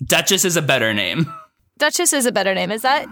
[0.05, 1.31] Duchess is a better name.
[1.79, 2.71] Duchess is a better name.
[2.71, 3.07] Is that?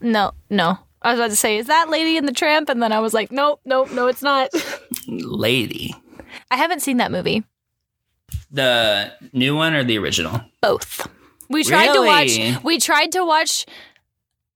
[0.00, 0.78] No, no.
[1.02, 2.68] I was about to say, is that Lady in the Tramp?
[2.68, 4.50] And then I was like, nope, nope, no, it's not.
[5.06, 5.94] Lady.
[6.50, 7.44] I haven't seen that movie.
[8.50, 10.40] The new one or the original?
[10.60, 11.06] Both.
[11.50, 12.62] We tried to watch.
[12.64, 13.66] We tried to watch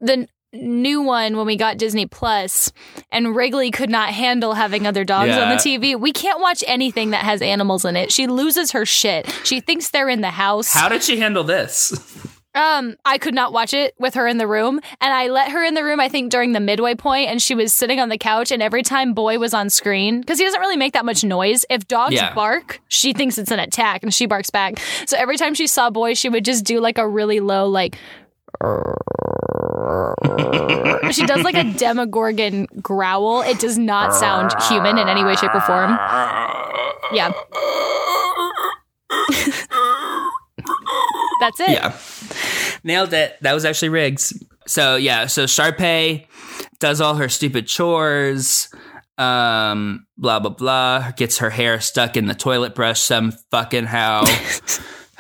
[0.01, 2.73] the new one when we got Disney Plus,
[3.11, 5.99] and Wrigley could not handle having other dogs on the TV.
[5.99, 8.13] We can't watch anything that has animals in it.
[8.13, 9.31] She loses her shit.
[9.45, 10.73] She thinks they're in the house.
[10.73, 12.29] How did she handle this?
[12.55, 15.65] Um, I could not watch it with her in the room, and I let her
[15.65, 16.01] in the room.
[16.01, 18.51] I think during the midway point, and she was sitting on the couch.
[18.51, 21.65] And every time Boy was on screen, because he doesn't really make that much noise.
[21.71, 22.35] If dogs Yeah.
[22.35, 24.75] bark, she thinks it's an attack, and she barks back.
[25.07, 27.97] So every time she saw Boy, she would just do like a really low, like.
[31.11, 33.41] she does like a demogorgon growl.
[33.43, 35.91] It does not sound human in any way, shape, or form.
[37.15, 37.33] Yeah.
[41.41, 41.71] That's it.
[41.71, 41.97] Yeah.
[42.85, 43.37] Nailed it.
[43.41, 44.33] That was actually Riggs.
[44.67, 46.27] So yeah, so Sharpay
[46.79, 48.69] does all her stupid chores.
[49.19, 51.13] Um, blah blah blah.
[51.13, 54.25] Gets her hair stuck in the toilet brush some fucking how.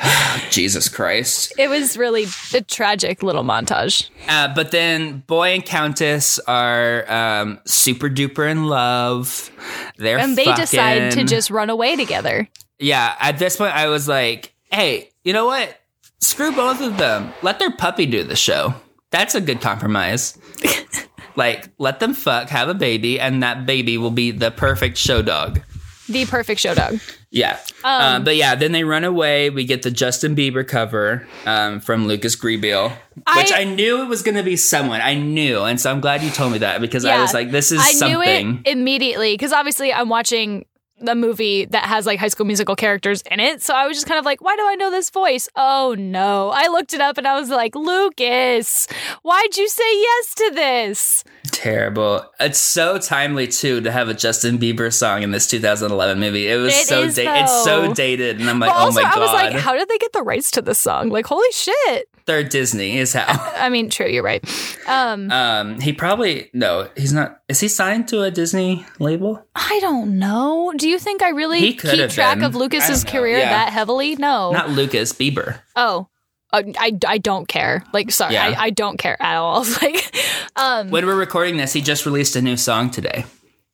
[0.50, 1.52] Jesus Christ.
[1.58, 4.08] It was really a tragic little montage.
[4.28, 9.50] Uh, but then Boy and Countess are um, super duper in love.
[9.98, 12.48] They're And they decide to just run away together.
[12.78, 13.14] yeah.
[13.20, 15.78] At this point, I was like, "Hey, you know what?
[16.22, 17.32] Screw both of them.
[17.42, 18.74] Let their puppy do the show.
[19.10, 20.38] That's a good compromise.
[21.36, 25.20] like, let them fuck, have a baby, and that baby will be the perfect show
[25.20, 25.60] dog."
[26.08, 26.98] The perfect show dog.
[27.30, 27.58] Yeah.
[27.84, 29.50] Um, but yeah, then they run away.
[29.50, 32.90] We get the Justin Bieber cover um, from Lucas Grabeel,
[33.36, 35.00] which I, I- knew it was going to be someone.
[35.00, 35.60] I knew.
[35.62, 37.92] And so I'm glad you told me that because I was like, this is I
[37.92, 38.50] something.
[38.50, 40.66] knew it immediately because obviously I'm watching
[41.02, 43.62] the movie that has like high school musical characters in it.
[43.62, 45.48] So I was just kind of like, why do I know this voice?
[45.56, 46.50] Oh no.
[46.50, 48.86] I looked it up and I was like, Lucas,
[49.22, 51.24] why'd you say yes to this?
[51.50, 52.24] Terrible.
[52.38, 56.48] It's so timely too to have a Justin Bieber song in this 2011 movie.
[56.48, 59.02] It was It so is, da- it's so dated, and I'm like, but also, oh
[59.02, 59.18] my god.
[59.18, 61.08] I was like, how did they get the rights to this song?
[61.08, 62.08] Like, holy shit.
[62.26, 63.26] they're Disney is how.
[63.56, 64.44] I mean, true, you're right.
[64.86, 67.40] Um, Um, he probably no, he's not.
[67.48, 69.44] Is he signed to a Disney label?
[69.56, 70.72] I don't know.
[70.76, 71.80] Do you think I really keep
[72.10, 72.44] track been.
[72.44, 73.50] of Lucas's I don't know, career yeah.
[73.50, 74.14] that heavily?
[74.16, 74.52] No.
[74.52, 75.58] Not Lucas Bieber.
[75.74, 76.06] oh.
[76.52, 77.84] Uh, I, I don't care.
[77.92, 78.54] Like, sorry, Yeah.
[78.58, 79.64] I, I don't care at all.
[79.82, 80.14] Like,
[80.56, 83.24] um, When we're recording this, he just released a new song today.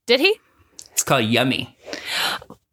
[0.06, 0.38] did he?
[0.92, 1.76] It's called Yummy.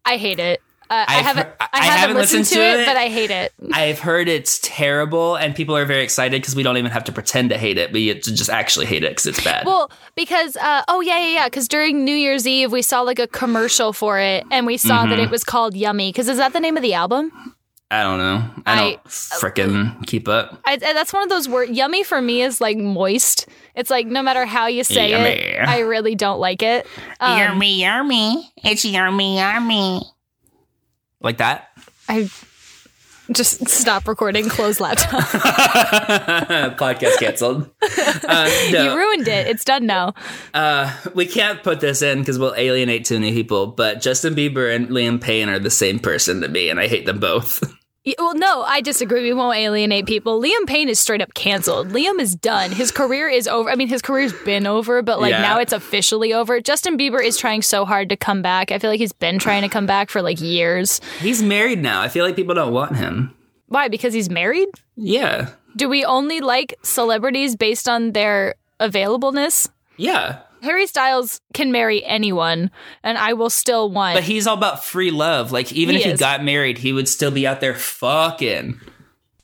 [0.04, 0.60] I hate it.
[0.88, 1.48] Uh, I haven't.
[1.58, 2.86] I, I haven't, haven't listened, listened to it, it.
[2.86, 3.52] but I hate it.
[3.72, 7.12] I've heard it's terrible, and people are very excited because we don't even have to
[7.12, 7.90] pretend to hate it.
[7.92, 9.66] We to just actually hate it because it's bad.
[9.66, 11.44] Well, because uh, oh yeah, yeah, yeah.
[11.48, 15.00] Because during New Year's Eve, we saw like a commercial for it, and we saw
[15.00, 15.10] Mm-hmm.
[15.10, 16.10] that it was called Yummy.
[16.10, 17.32] Because is that the name of the album?
[17.90, 18.50] I don't know.
[18.66, 20.60] I, I- don't frickin' keep up.
[20.64, 21.70] I, I- that's one of those words.
[21.70, 23.46] Yummy for me is like moist.
[23.74, 26.86] It's like no matter how you say it, I really don't like it.
[27.20, 28.50] Um, yummy, yummy.
[28.64, 30.00] It's yummy, yummy.
[31.20, 31.68] Like that?
[32.08, 32.28] I
[33.32, 34.48] just stop recording.
[34.48, 35.22] Close laptop.
[36.78, 37.70] Podcast canceled.
[37.82, 39.46] Uh, no, You ruined it.
[39.46, 40.14] It's done now.
[40.54, 43.68] uh, we can't put this in because we'll alienate too many people.
[43.68, 47.06] But Justin Bieber and Liam Payne are the same person to me, and I hate
[47.06, 47.62] them both.
[48.18, 49.22] Well, no, I disagree.
[49.22, 50.40] We won't alienate people.
[50.40, 51.88] Liam Payne is straight up canceled.
[51.88, 52.70] Liam is done.
[52.70, 53.68] His career is over.
[53.68, 55.40] I mean, his career's been over, but like Yeah.
[55.42, 56.60] now it's officially over.
[56.60, 58.70] Justin Bieber is trying so hard to come back.
[58.70, 61.00] I feel like he's been trying to come back for like years.
[61.20, 62.00] He's married now.
[62.00, 63.34] I feel like people don't want him.
[63.68, 63.88] Why?
[63.88, 64.68] Because he's married?
[64.96, 65.48] Yeah.
[65.74, 69.68] Do we only like celebrities based on their availableness?
[69.96, 70.38] Yeah.
[70.66, 72.70] Harry Styles can marry anyone,
[73.02, 74.16] and I will still want.
[74.16, 75.52] But he's all about free love.
[75.52, 76.20] Like even He if he is.
[76.20, 78.80] got married, he would still be out there fucking.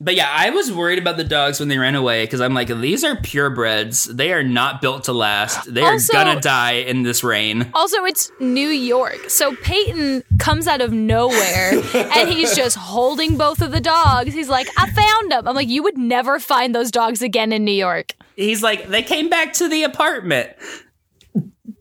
[0.04, 2.66] But yeah, I was worried about the dogs when they ran away because I'm like,
[2.66, 4.06] these are purebreds.
[4.12, 5.72] They are not built to last.
[5.72, 7.70] They are gonna die in this rain.
[7.72, 9.30] Also, it's New York.
[9.30, 14.34] So Peyton comes out of nowhere and he's just holding both of the dogs.
[14.34, 15.46] He's like, I found them.
[15.46, 18.14] I'm like, you would never find those dogs again in New York.
[18.34, 20.50] He's like, they came back to the apartment.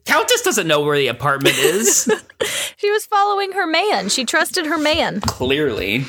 [0.06, 2.12] Countess doesn't know where the apartment is.
[2.78, 4.10] She was following her man.
[4.10, 5.22] She trusted her man.
[5.22, 6.06] Clearly.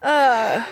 [0.00, 0.64] Uh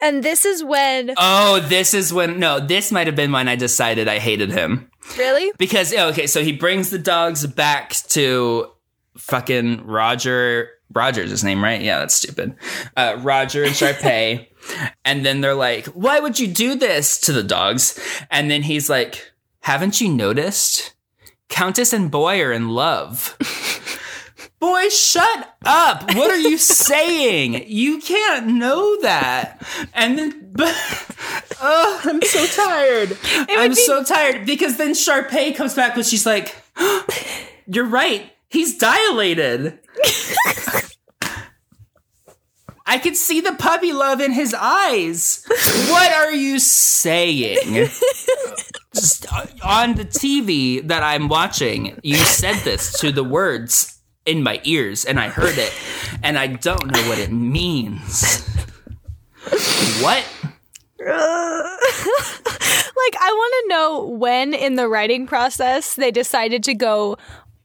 [0.00, 1.14] And this is when.
[1.16, 2.40] Oh, this is when.
[2.40, 4.90] No, this might have been when I decided I hated him.
[5.16, 5.52] Really?
[5.58, 8.68] Because oh, okay, so he brings the dogs back to
[9.16, 10.70] fucking Roger.
[10.92, 11.80] Roger's his name, right?
[11.80, 12.56] Yeah, that's stupid.
[12.96, 14.48] Uh, Roger and Sharpay,
[15.04, 17.98] and then they're like, "Why would you do this to the dogs?"
[18.30, 20.93] And then he's like, "Haven't you noticed?
[21.48, 23.36] Countess and Boy are in love."
[24.60, 26.14] Boy, shut up.
[26.14, 27.64] What are you saying?
[27.66, 29.62] You can't know that.
[29.92, 30.74] And then, but,
[31.60, 33.18] oh, I'm so tired.
[33.50, 36.54] I'm be- so tired because then Sharpay comes back when she's like,
[37.66, 38.32] You're right.
[38.48, 39.78] He's dilated.
[42.94, 45.44] I could see the puppy love in his eyes.
[45.90, 47.88] What are you saying?
[48.94, 54.44] Just, uh, on the TV that I'm watching, you said this to the words in
[54.44, 55.74] my ears, and I heard it,
[56.22, 58.46] and I don't know what it means.
[60.00, 60.24] What?
[62.96, 67.18] Like, I want to know when in the writing process they decided to go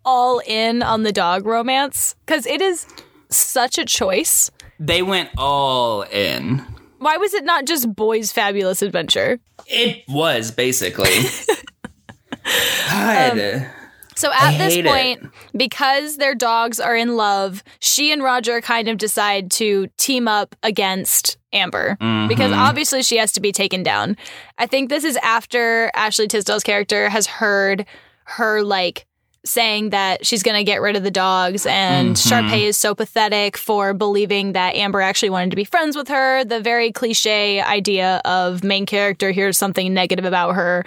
[0.03, 2.85] all in on the dog romance because it is
[3.29, 4.51] such a choice.
[4.79, 6.65] They went all in.
[6.99, 9.39] Why was it not just Boy's Fabulous Adventure?
[9.67, 11.09] It was basically.
[12.89, 13.67] God.
[14.15, 14.89] So at this hate it.
[14.89, 20.27] point, because their dogs are in love, she and Roger kind of decide to team
[20.27, 22.27] up against Amber Mm-hmm.
[22.27, 24.17] because obviously she has to be taken down.
[24.57, 27.85] I think this is after Ashley Tisdale's character has heard
[28.25, 29.05] her like
[29.45, 32.33] saying that she's going to get rid of the dogs and Mm-hmm.
[32.53, 36.43] Sharpay is so pathetic for believing that Amber actually wanted to be friends with her.
[36.43, 40.83] The very cliche idea of main character here's something negative about her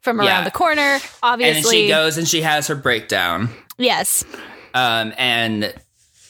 [0.00, 0.44] from around Yeah.
[0.44, 0.98] the corner.
[1.22, 3.48] Obviously And Obviously, she goes and she has her breakdown.
[3.78, 4.24] yes.
[4.74, 5.72] um, and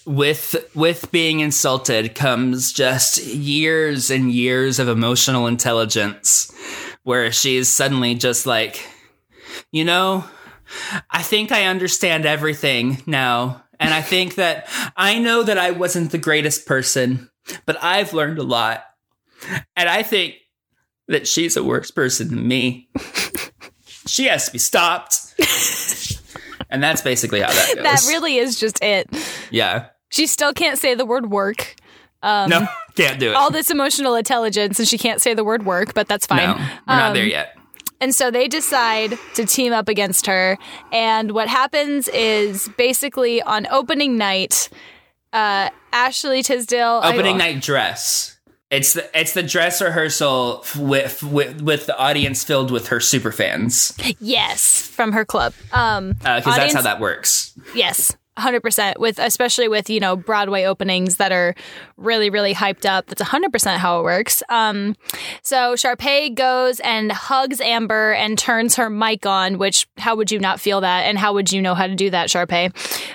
[0.05, 6.51] with with being insulted comes just years and years of emotional intelligence
[7.05, 8.85] where she's suddenly just like
[9.71, 10.25] you know
[11.11, 16.11] i think i understand everything now and i think that i know that i wasn't
[16.13, 17.31] the greatest person
[17.67, 18.85] but i've learned a lot
[19.77, 20.35] and i think
[21.09, 22.89] that she's a worse person than me
[24.07, 25.35] she has to be stopped
[26.71, 29.09] and that's basically how that goes That really is just it.
[29.51, 31.75] yeah She still can't say the word work.
[32.23, 33.35] no, can't do it.
[33.35, 36.39] All this emotional intelligence, and she can't say the word work, but that's fine.
[36.39, 37.57] no, we're not Um, there yet.
[38.03, 40.59] And so they decide to team up against her.
[40.93, 44.69] And what happens is basically on opening night,
[45.33, 47.01] uh, Ashley Tisdale.
[47.03, 48.37] I- Opening night dress.
[48.71, 53.31] It's the it's the dress rehearsal with with with the audience filled with her super
[53.31, 55.53] fans Yes, from her club.
[55.73, 57.53] Um, because that's how that works.
[57.75, 58.99] Yes, hundred percent.
[59.01, 61.55] With especially with you know Broadway openings that are
[61.97, 63.07] really really hyped up.
[63.07, 64.43] That's hundred percent how it works.
[64.49, 64.97] Um,
[65.43, 69.59] so Sharpay goes and hugs Amber and turns her mic on.
[69.59, 71.03] Which how would you not feel that?
[71.03, 72.73] And how would you know how to do that, Sharpay?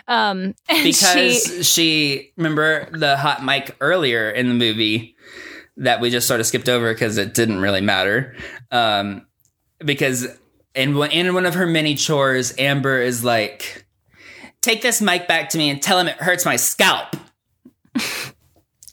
[0.07, 0.53] Um,
[0.87, 5.15] Because she, she, remember the hot mic earlier in the movie
[5.77, 8.35] that we just sort of skipped over because it didn't really matter.
[8.71, 9.25] Um,
[9.79, 10.27] because
[10.75, 13.86] in in one of her many chores, Amber is like,
[14.61, 17.15] "Take this mic back to me and tell him it hurts my scalp."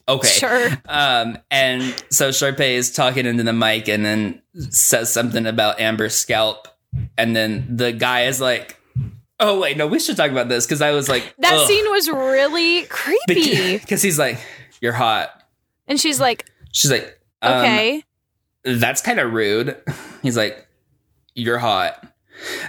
[0.08, 0.70] okay, sure.
[0.88, 6.14] Um, and so Sharpay is talking into the mic and then says something about Amber's
[6.14, 6.68] scalp.
[7.18, 8.78] And then the guy is like,
[9.40, 11.66] Oh, wait, no, we should talk about this because I was like, That ugh.
[11.66, 13.78] scene was really creepy.
[13.78, 14.38] Because he's like,
[14.80, 15.42] You're hot.
[15.88, 18.04] and she's like, She's like, um, okay.
[18.62, 19.76] That's kind of rude.
[20.22, 20.66] He's like,
[21.34, 22.06] You're hot.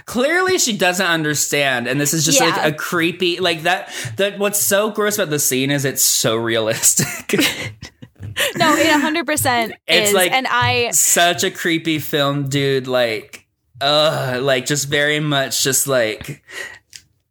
[0.06, 2.46] Clearly, she doesn't understand, and this is just Yeah.
[2.48, 3.92] like a creepy, like that.
[4.16, 7.38] That what's so gross about the scene is it's so realistic.
[8.56, 10.14] no, it hundred percent It's is.
[10.14, 12.86] like- and I such a creepy film, dude.
[12.86, 13.46] Like,
[13.80, 16.42] uh, like just very much just like.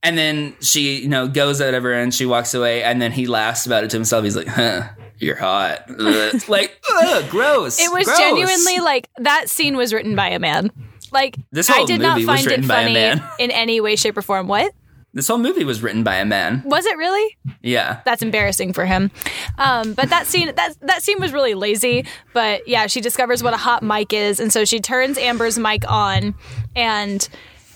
[0.04, 3.12] And then she, you know, goes out of her and she walks away, and then
[3.12, 4.24] he laughs about it to himself.
[4.24, 4.84] He's like, "Huh,
[5.18, 5.90] you're hot."
[6.48, 7.80] Like, ugh, gross.
[7.80, 8.18] It was Gross.
[8.20, 10.70] genuinely like that scene was written by a man.
[11.16, 13.50] Like This I whole did not movie was find it written by a funny in
[13.52, 14.48] any way, shape, or form.
[14.50, 14.74] What
[15.14, 16.62] This whole movie was written by a man.
[16.66, 17.38] was it really?
[17.64, 18.02] Yeah.
[18.04, 19.10] That's embarrassing for him.
[19.58, 22.06] Um, but that scene that that scene was really lazy.
[22.34, 25.90] But yeah, she discovers what a hot mic is, and so she turns Amber's mic
[25.90, 26.36] on,
[26.76, 27.28] and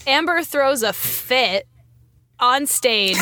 [0.05, 1.65] Amber throws a fit
[2.39, 3.17] on stage,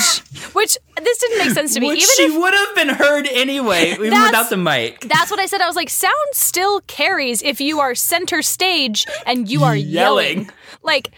[0.54, 1.88] which this didn't make sense to me.
[1.88, 5.02] Which Even she if would have been heard anyway, even without the mic.
[5.02, 5.62] That's what I said.
[5.62, 10.38] I was like, sound still carries if you are center stage and you are yelling.
[10.38, 10.52] Yelling.
[10.84, 11.12] Like,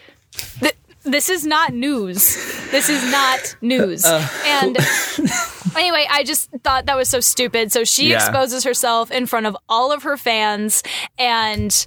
[0.60, 2.36] th- this is not news.
[2.70, 4.04] This is not news.
[4.04, 5.72] Uh, and oh.
[5.76, 7.72] anyway, I just thought that was so stupid.
[7.72, 8.16] So she Yeah.
[8.16, 10.82] exposes herself in front of all of her fans.
[11.18, 11.86] And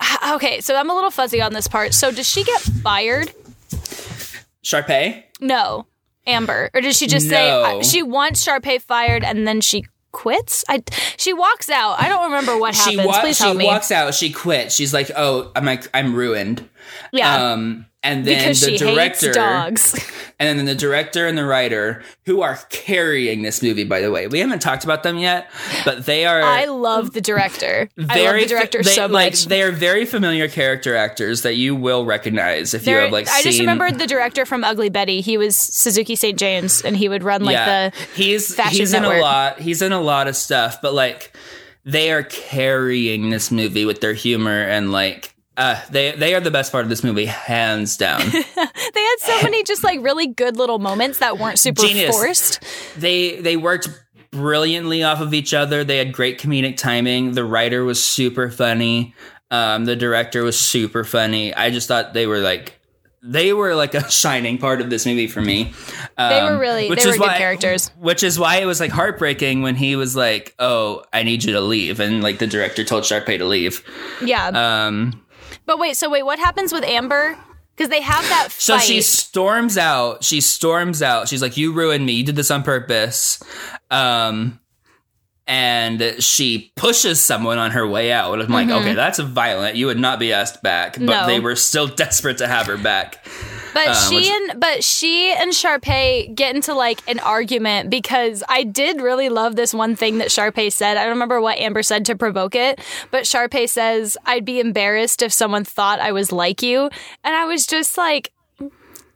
[0.32, 1.94] okay, so I'm a little fuzzy on this part.
[1.94, 3.32] So does she get fired?
[4.64, 5.22] Sharpay?
[5.40, 5.86] No,
[6.26, 7.30] Amber, or did she just No.
[7.30, 10.64] say uh, she wants Sharpay fired and then she quits?
[10.68, 10.82] I
[11.16, 12.00] she walks out.
[12.00, 13.06] I don't remember what happens.
[13.06, 13.64] wa- Please she help me.
[13.64, 14.74] She walks out, she quits.
[14.74, 16.68] She's like, oh, I'm like, I'm ruined.
[17.12, 20.10] yeah, Um, and then because the she director, hates dogs.
[20.38, 24.26] and then the director and the writer, who are carrying this movie, by the way,
[24.26, 25.50] we haven't talked about them yet,
[25.84, 27.88] but they are I love the director.
[27.98, 29.46] I love very the director they, so like, much.
[29.46, 33.28] They are very familiar character actors that you will recognize if you They're- have like
[33.28, 35.22] I just remembered the director from Ugly Betty.
[35.22, 36.38] He was Suzuki St.
[36.38, 39.60] James, and he would run like yeah, the he's Fashion he's in a lot.
[39.60, 41.34] He's in a lot of stuff, but like
[41.84, 46.50] they are carrying this movie with their humor and like Uh, they they are the
[46.50, 48.20] best part of this movie, hands down.
[48.94, 52.14] They had so many just like really good little moments that weren't super Genius.
[52.14, 52.62] forced.
[52.96, 53.88] they they worked
[54.30, 55.84] brilliantly off of each other.
[55.84, 57.32] They had great comedic timing.
[57.32, 59.14] The writer was super funny.
[59.50, 61.54] Um, the director was super funny.
[61.54, 62.78] I just thought they were like
[63.22, 65.72] they were like a shining part of this movie for me.
[66.18, 67.90] Um, They were really- which they were is good why- characters.
[67.98, 71.52] Which is why it was like heartbreaking when he was like, "Oh, I need you
[71.54, 73.82] to leave," and like the director told Sharpay to leave.
[74.24, 74.48] Yeah.
[74.48, 75.20] Um,
[75.66, 77.36] but wait, so wait, what happens with Amber?
[77.76, 78.60] Because they have that fight.
[78.60, 80.22] So she storms out.
[80.22, 81.28] She storms out.
[81.28, 82.12] She's like, "You ruined me.
[82.12, 83.42] You did this on purpose."
[83.90, 84.60] Um,
[85.46, 88.40] and she pushes someone on her way out.
[88.40, 89.76] I'm like, "Okay, that's violent.
[89.76, 91.06] You would not be asked back." But Mm-hmm.
[91.06, 91.26] No.
[91.26, 93.26] they were still desperate to have her back.
[93.74, 98.42] But Um, she which- and but she and Sharpay get into like an argument because
[98.48, 100.96] I did really love this one thing that Sharpay said.
[100.96, 102.80] I don't remember what Amber said to provoke it,
[103.10, 106.88] but Sharpay says, "I'd be embarrassed if someone thought I was like you,"
[107.22, 108.32] and I was just like,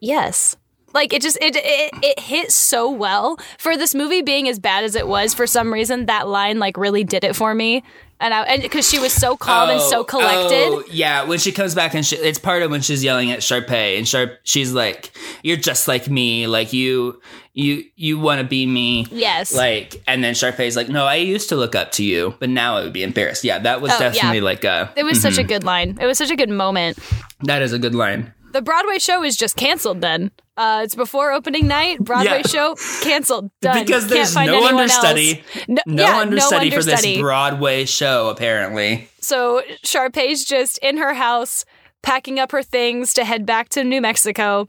[0.01, 0.57] "Yes."
[0.95, 4.84] Like it just it, it it hit so well for this movie being as bad
[4.84, 5.34] as it was.
[5.34, 7.82] For some reason, that line like really did it for me,
[8.20, 10.68] and I and because she was so calm and so Oh, oh collected.
[10.68, 13.41] oh, yeah, when she comes back and she, it's part of when she's yelling at
[13.41, 15.12] Sharpay and Sharp she's like,
[15.43, 16.47] "You're just like me.
[16.47, 17.20] Like you
[17.53, 19.55] you you want to be me." Yes.
[19.55, 22.78] Like and then Sharpay's like, "No, I used to look up to you, but now
[22.78, 24.11] I would be embarrassed." Yeah, that was Oh, yeah.
[24.11, 25.49] definitely like a It was such a mm-hmm.
[25.49, 25.99] good line.
[26.01, 26.99] It was such a good moment.
[27.43, 28.32] that is a good line.
[28.53, 30.31] The Broadway show is just canceled then.
[30.57, 32.01] Uh, it's before opening night.
[32.01, 32.49] Broadway Yeah.
[32.49, 33.51] show canceled.
[33.61, 33.85] Done.
[33.85, 35.45] Because Can't there's find no understudy.
[35.69, 37.19] No, No yeah, understudy no for this.
[37.21, 39.09] Broadway show, apparently.
[39.21, 41.65] So Sharpay's just in her house
[42.03, 44.67] packing up her things to head back to New Mexico.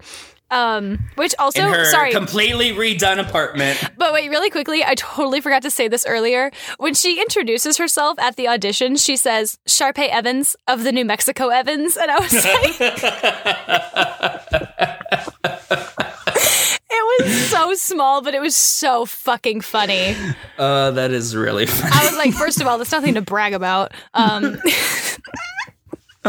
[0.52, 3.78] Um, which also, In her sorry, completely redone apartment.
[3.97, 6.50] but wait, really quickly, I totally forgot to say this earlier.
[6.78, 11.50] When she introduces herself at the audition, she says Sharpay Evans of the New Mexico
[11.50, 12.80] Evans, and I was like,
[16.91, 20.16] it was so small, but it was so fucking funny.
[20.58, 21.91] Uh, that is really funny.
[21.93, 23.91] I was like, first of all, that's nothing to brag about.
[24.14, 24.60] Um,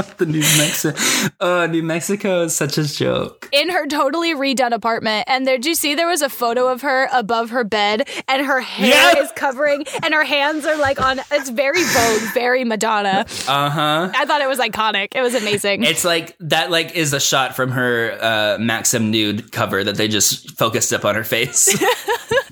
[0.18, 0.98] the New Mexico.
[1.40, 3.48] Uh, New Mexico is such a joke.
[3.52, 6.82] in her totally redone apartment, and there, did you see there was a photo of
[6.82, 11.20] her above her bed, and her hair is covering, and her hands are like on.
[11.30, 13.26] It's very Vogue, very Madonna.
[13.48, 14.12] Uh huh.
[14.14, 15.08] I thought it was iconic.
[15.14, 15.82] It was amazing.
[15.84, 16.70] It's like that.
[16.70, 21.04] Like is a shot from her uh, Maxim nude cover that they just focused up
[21.04, 21.68] on her face.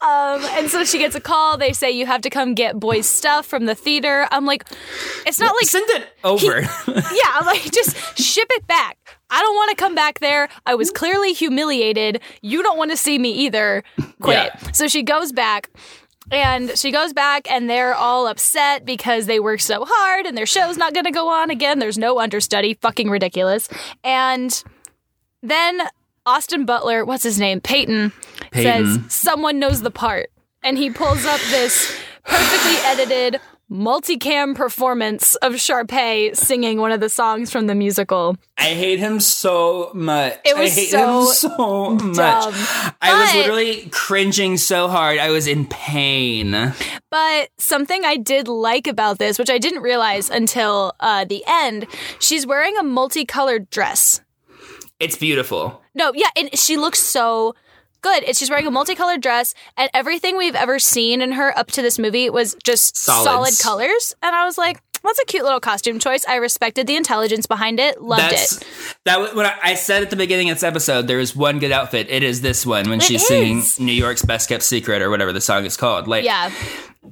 [0.00, 1.56] Um, and so she gets a call.
[1.56, 4.28] They say you have to come get boys' stuff from the theater.
[4.30, 4.64] I'm like,
[5.26, 6.60] it's not like Send it over.
[6.86, 7.32] yeah.
[7.34, 8.96] I'm like, just ship it back.
[9.30, 10.48] I don't want to come back there.
[10.66, 12.20] I was clearly humiliated.
[12.42, 13.82] You don't want to see me either.
[14.22, 14.50] Quit.
[14.54, 14.72] Yeah.
[14.72, 15.70] So she goes back.
[16.30, 20.44] And she goes back, and they're all upset because they worked so hard, and their
[20.44, 21.78] show's not going to go on again.
[21.78, 22.74] There's no understudy.
[22.74, 23.66] Fucking ridiculous.
[24.04, 24.62] And
[25.42, 25.80] then
[26.26, 27.62] Austin Butler, what's his name?
[27.62, 28.12] Peyton,
[28.50, 29.00] Peyton.
[29.02, 30.30] says someone knows the part.
[30.62, 33.40] And he pulls up this perfectly edited
[33.70, 38.36] multicam performance of Sharpay singing one of the songs from the musical.
[38.56, 40.38] I hate him so much.
[40.44, 42.16] It was I hate so him so much.
[42.16, 42.54] dumb.
[43.02, 45.18] I was literally cringing so hard.
[45.18, 46.72] I was in pain.
[47.10, 51.86] But something I did like about this, which I didn't realize until uh, the end,
[52.20, 54.22] she's wearing a multicolored dress.
[54.98, 55.82] It's beautiful.
[55.94, 57.54] No, yeah, and she looks so
[58.00, 58.22] good.
[58.24, 61.82] It's she's wearing a multicolored dress, and everything we've ever seen in her up to
[61.82, 63.24] this movie was just Solids.
[63.24, 64.14] solid colors.
[64.22, 66.24] And I was like, that's a cute little costume choice.
[66.26, 68.02] I respected the intelligence behind it.
[68.02, 68.96] Loved That's it.
[69.04, 69.20] that.
[69.20, 72.08] was- When I, said at the beginning of this episode, there is one good outfit.
[72.10, 73.62] It is this one when It she's singing.
[73.78, 76.08] New York's Best Kept Secret or whatever the song is called.
[76.08, 76.50] Like, Yeah,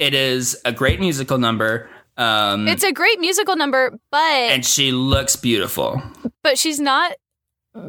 [0.01, 1.89] it is a great musical number.
[2.17, 6.03] Um, it's a great musical number, but and she looks beautiful.
[6.43, 7.13] but she's not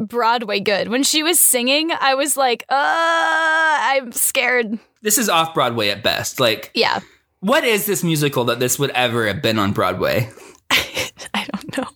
[0.05, 0.87] Broadway good.
[0.89, 4.79] When she was singing, I was like, uh, I'm scared.
[5.01, 6.39] This is off Broadway at best.
[6.39, 6.99] Like, Yeah,
[7.39, 10.29] what is this musical that this would ever have been on Broadway?
[10.71, 11.87] I don't know.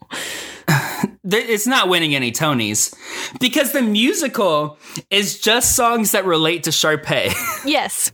[1.24, 2.94] It's not winning any Tonys
[3.40, 4.78] because the musical
[5.10, 7.34] is just songs that relate to Sharpay.
[7.66, 8.12] Yes.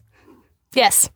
[0.73, 1.09] Yes.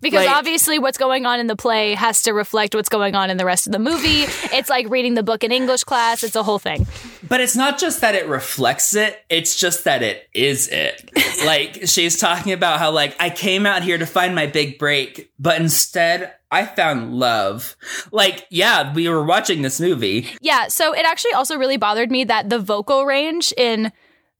[0.00, 3.30] Because Like- obviously, what's going on in the play has to reflect what's going on
[3.30, 4.26] in the rest of the movie.
[4.58, 6.24] It's like reading the book in English class.
[6.24, 6.86] It's a whole thing.
[7.28, 11.10] But it's not just that it reflects it, it's just that it is it.
[11.44, 15.32] like she's talking about how like I came out here to find my big break,
[15.38, 17.76] but instead I found love.
[18.10, 20.28] Like, yeah, we were watching this movie.
[20.40, 20.68] Yeah.
[20.68, 23.92] So it actually also really bothered me that the vocal range in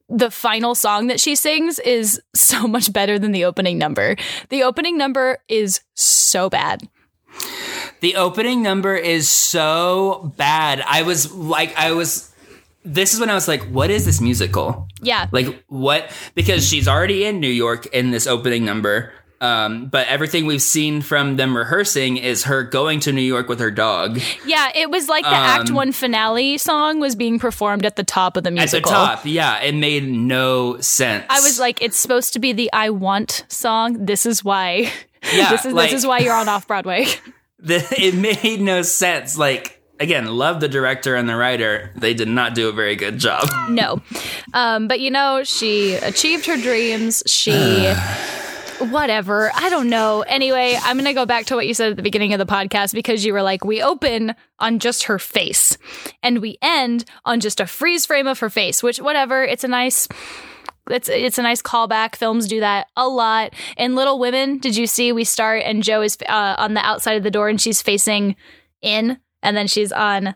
[0.09, 4.17] the final song that she sings is so much better than the opening number.
[4.49, 6.89] The opening number is so bad.
[8.01, 10.83] The opening number is so bad.
[10.87, 12.33] I was like, I was.
[12.85, 14.89] This is when I was like, what is this musical?
[15.03, 15.27] Yeah.
[15.31, 16.11] Like, what?
[16.35, 19.13] Because she's already in New York in this opening number.
[19.41, 23.61] Um, but everything we've seen from them rehearsing is her going to New York with
[23.61, 27.97] her dog yeah, it was like the Act One finale song was being performed at
[27.97, 28.67] the top of the music.
[28.67, 29.07] at the musical.
[29.07, 29.21] top.
[29.25, 31.25] Yeah, it made no sense.
[31.29, 34.07] I was like, it's supposed to be the "I Want" song.
[34.07, 34.91] This is why.
[35.35, 37.07] Yeah, this is like- this is why you're on off Broadway.
[37.59, 39.37] the, it made no sense.
[39.37, 41.91] Like, again, love the director and the writer.
[41.97, 43.49] They did not do a very good job.
[43.69, 44.01] no,
[44.55, 47.25] um, but you know, she achieved her dreams.
[47.27, 47.93] She.
[48.79, 49.51] Whatever.
[49.55, 50.23] I don't know.
[50.23, 52.47] Anyway, I'm going to go back to what you said at the beginning of the
[52.47, 55.77] podcast because you were like, we open on just her face
[56.23, 59.69] and we end on just a freeze frame of her face, which, whatever, it's a
[59.69, 60.09] nice.
[60.91, 62.17] It's it's a nice callback.
[62.17, 63.53] Films do that a lot.
[63.77, 67.19] In Little Women, did you see we start and Jo is uh, on the outside
[67.19, 68.37] of the door and she's facing
[68.81, 70.35] in, and then she's on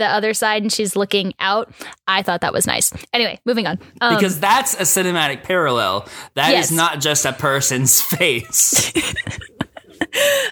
[0.00, 1.72] the other side and she's looking out.
[2.08, 2.92] I thought that was nice.
[3.12, 3.78] Anyway, moving on.
[4.00, 6.08] Um, because that's a cinematic parallel.
[6.34, 6.70] That is Yes.
[6.72, 8.92] not just a person's face.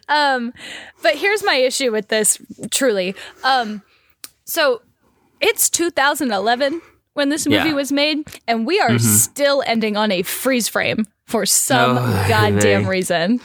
[0.09, 0.53] um,
[1.03, 2.39] but here's my issue with this.
[2.71, 3.83] Truly, um,
[4.45, 4.83] so
[5.41, 6.81] it's 2011
[7.15, 7.65] when this movie Yeah.
[7.67, 7.75] Mm-hmm.
[7.75, 12.87] was made, and we are still ending on a freeze frame for some Oh, goddamn
[12.87, 13.41] reason.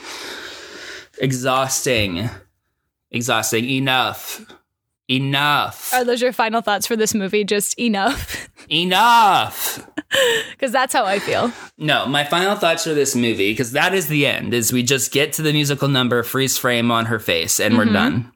[1.18, 2.28] Exhausting.
[3.10, 3.68] Exhausting.
[3.68, 4.40] Enough.
[5.08, 5.92] Enough.
[5.92, 7.44] Are those your final thoughts for this movie?
[7.44, 9.86] Just enough, Enough.
[10.52, 11.52] because that's how I feel.
[11.76, 15.12] No, my final thoughts for this movie, because that is the end, is we just
[15.12, 18.32] get to the musical number, freeze frame on her face, and we're done.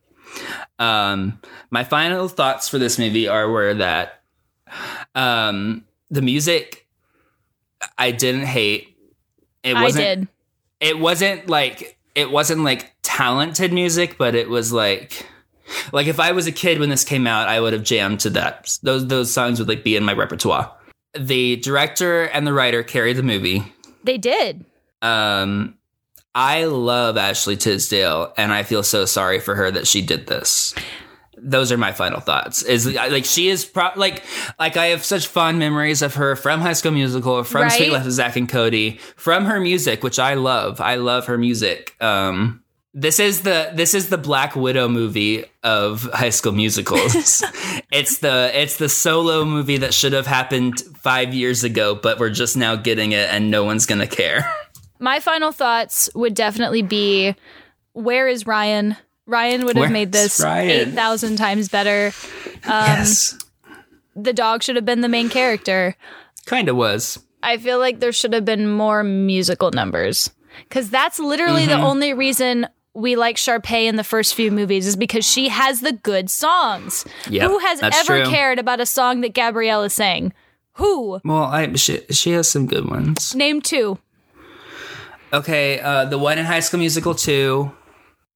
[0.78, 1.40] Um,
[1.70, 4.20] my final thoughts for this movie are were that
[5.14, 6.86] um, the music
[7.96, 8.96] I didn't hate.
[9.64, 10.28] It wasn't did.
[10.80, 15.26] it wasn't like it wasn't like talented music, but it was like
[15.92, 18.30] like if I was a kid when this came out, I would have jammed to
[18.30, 18.78] that.
[18.82, 20.74] Those those songs would like be in my repertoire.
[21.18, 23.62] The director and the writer carried the movie.
[24.04, 24.64] They did.
[25.02, 25.74] Um
[26.34, 30.74] I love Ashley Tisdale and I feel so sorry for her that she did this.
[31.40, 32.62] Those are my final thoughts.
[32.62, 34.22] Is like she is pro- like
[34.58, 37.72] like I have such fond memories of her from High School Musical, from Right.
[37.72, 40.80] Suite Life of Zack and Cody, from her music, which I love.
[40.80, 41.94] I love her music.
[42.00, 42.62] Um,
[43.00, 47.42] this is the this is the Black Widow movie of High School Musicals.
[47.92, 52.30] it's the it's the solo movie that should have happened five years ago, but we're
[52.30, 54.50] just now getting it, and no one's gonna care.
[54.98, 57.34] My final thoughts would definitely be
[57.92, 58.96] where is Ryan?
[59.26, 60.88] Ryan would have Where's made this Ryan?
[60.90, 62.12] 8,000 times better.
[62.66, 63.38] yes,
[64.16, 65.94] The dog should have been the main character.
[66.46, 67.18] kind of was.
[67.42, 70.30] I feel like there should have been more musical numbers
[70.64, 71.80] because that's literally Mm-hmm.
[71.80, 72.66] the only reason
[72.98, 77.04] we like Sharpay in the first few movies is because she has the good songs.
[77.30, 78.26] Yep, Who has ever true.
[78.26, 80.32] cared about a song that Gabriella sang?
[80.74, 81.20] Who?
[81.24, 83.34] Well, I she, she has some good ones.
[83.34, 83.98] Name two.
[85.32, 87.72] Okay, uh, the one in High School Musical two.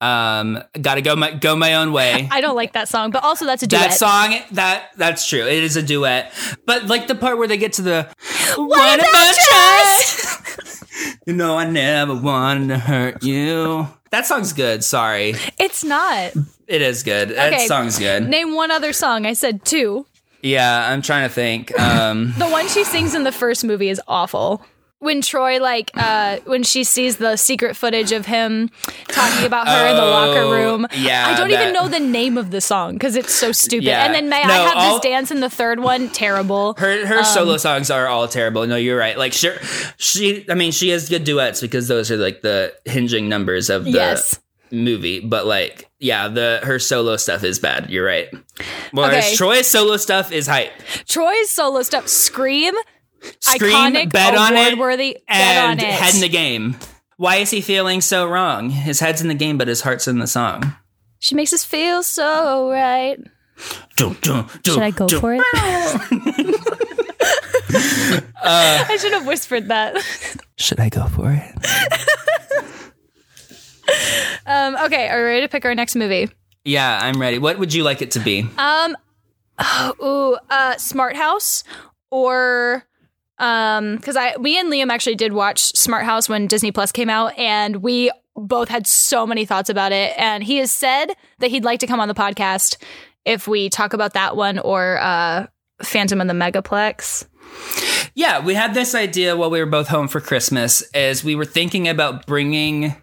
[0.00, 2.28] Um, gotta go my go my own way.
[2.32, 3.90] I don't like that song, but also that's a duet.
[3.90, 5.46] that song that that's true.
[5.46, 6.32] It is a duet,
[6.66, 8.08] but like the part where they get to the
[8.56, 10.82] What about trust?
[11.26, 13.88] you know, I never wanted to hurt you.
[14.11, 14.84] That song's good.
[14.84, 16.32] Sorry, It's not.
[16.66, 17.30] it is good.
[17.30, 17.66] That Okay.
[17.66, 18.28] song's good.
[18.28, 19.24] Name one other song.
[19.26, 20.07] I said two.
[20.43, 21.78] yeah, I'm trying to think.
[21.80, 24.62] Um, The one she sings in the first movie is awful.
[25.03, 28.70] When Troy, like, uh, when she sees the secret footage of him
[29.09, 31.98] talking about her in the locker Oh, room, yeah, I don't that- even know the
[31.98, 33.84] name of the song because it's so stupid.
[33.86, 34.05] Yeah.
[34.05, 36.09] And then May I have all- this dance in the third one?
[36.11, 36.76] Terrible.
[36.78, 38.64] her her Um, solo songs are all terrible.
[38.66, 39.18] No, you're right.
[39.18, 39.57] Like sure,
[39.96, 40.44] she.
[40.48, 43.90] I mean, she has good duets because those are like the hinging numbers of the
[43.90, 44.38] Yes.
[44.70, 45.18] movie.
[45.18, 47.90] But like, yeah, the her solo stuff is bad.
[47.90, 48.28] You're right.
[48.92, 49.34] Whereas Okay.
[49.36, 50.72] Troy's solo stuff is hype.
[51.09, 52.74] Troy's solo stuff, Scream,
[53.41, 55.85] Scream, iconic, bet on it, award-worthy, bet on it.
[55.85, 56.77] head in the game.
[57.16, 58.70] Why is he feeling so wrong?
[58.70, 60.75] His head's in the game, but his heart's in the song.
[61.18, 63.18] she makes us feel so right.
[63.97, 65.43] Should I go for it?
[68.45, 69.97] I should have whispered that.
[70.57, 71.53] Should I go for it?
[74.45, 76.29] Um, okay, are we ready to pick our next movie?
[76.64, 77.39] Yeah, I'm ready.
[77.39, 78.45] What would you like it to be?
[78.59, 78.97] Um,
[80.03, 81.62] ooh, uh, Smart House
[82.11, 82.85] or
[83.39, 87.11] um, because I, we and Liam actually did watch Smart House when Disney Plus came
[87.11, 90.12] out, and we both had so many thoughts about it.
[90.16, 91.07] And he has said
[91.39, 92.76] that he'd like to come on the podcast
[93.24, 95.47] if we talk about that one or uh,
[95.83, 97.26] Phantom of the Megaplex.
[98.14, 101.45] Yeah, we had this idea while we were both home for Christmas as we were
[101.45, 102.95] thinking about bringing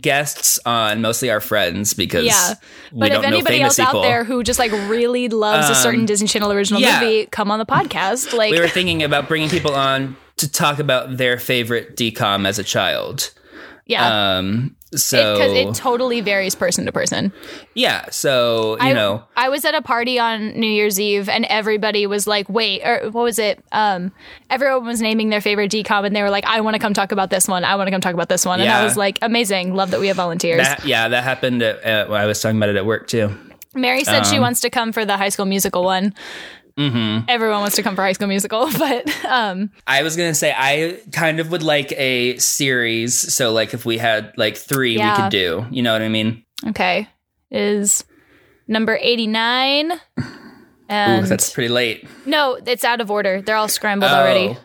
[0.00, 2.54] guests on, mostly our friends, because Yeah.
[2.92, 4.00] But if anybody else people.
[4.00, 7.00] out there who just like really loves a certain Um, Disney Channel original yeah.
[7.00, 8.32] movie, come on the podcast.
[8.36, 12.58] Like we were thinking about bringing people on to talk about their favorite DCOM as
[12.58, 13.30] a child.
[13.86, 14.36] yeah.
[14.38, 17.32] Um, so because it, totally varies person to person.
[17.74, 21.44] yeah, so you I, know, I was at a party on New Year's Eve and
[21.46, 23.62] everybody was like, wait, or what was it?
[23.72, 24.12] Um,
[24.50, 27.12] everyone was naming their favorite DCOM and they were like, I want to come talk
[27.12, 27.64] about this one.
[27.64, 28.60] I want to come talk about this one.
[28.60, 29.74] And I was like, amazing.
[29.74, 30.62] Love that we have volunteers.
[30.62, 31.62] that, yeah, that happened.
[31.62, 33.34] At, at, I was talking about it at work too.
[33.74, 36.14] Mary said Um, she wants to come for the high school musical one.
[36.78, 37.24] Mm-hmm.
[37.28, 40.98] Everyone wants to come for high school musical, but um, I was gonna say I
[41.12, 43.34] kind of would like a series.
[43.34, 45.16] So like if we had like three, Yeah.
[45.16, 45.66] we could do.
[45.70, 46.44] You know what I mean?
[46.68, 47.08] okay,
[47.50, 48.04] is
[48.68, 49.92] number 89.
[49.92, 49.96] Ooh,
[50.88, 52.06] that's pretty late.
[52.26, 53.40] no, it's out of order.
[53.42, 54.56] They're all scrambled already.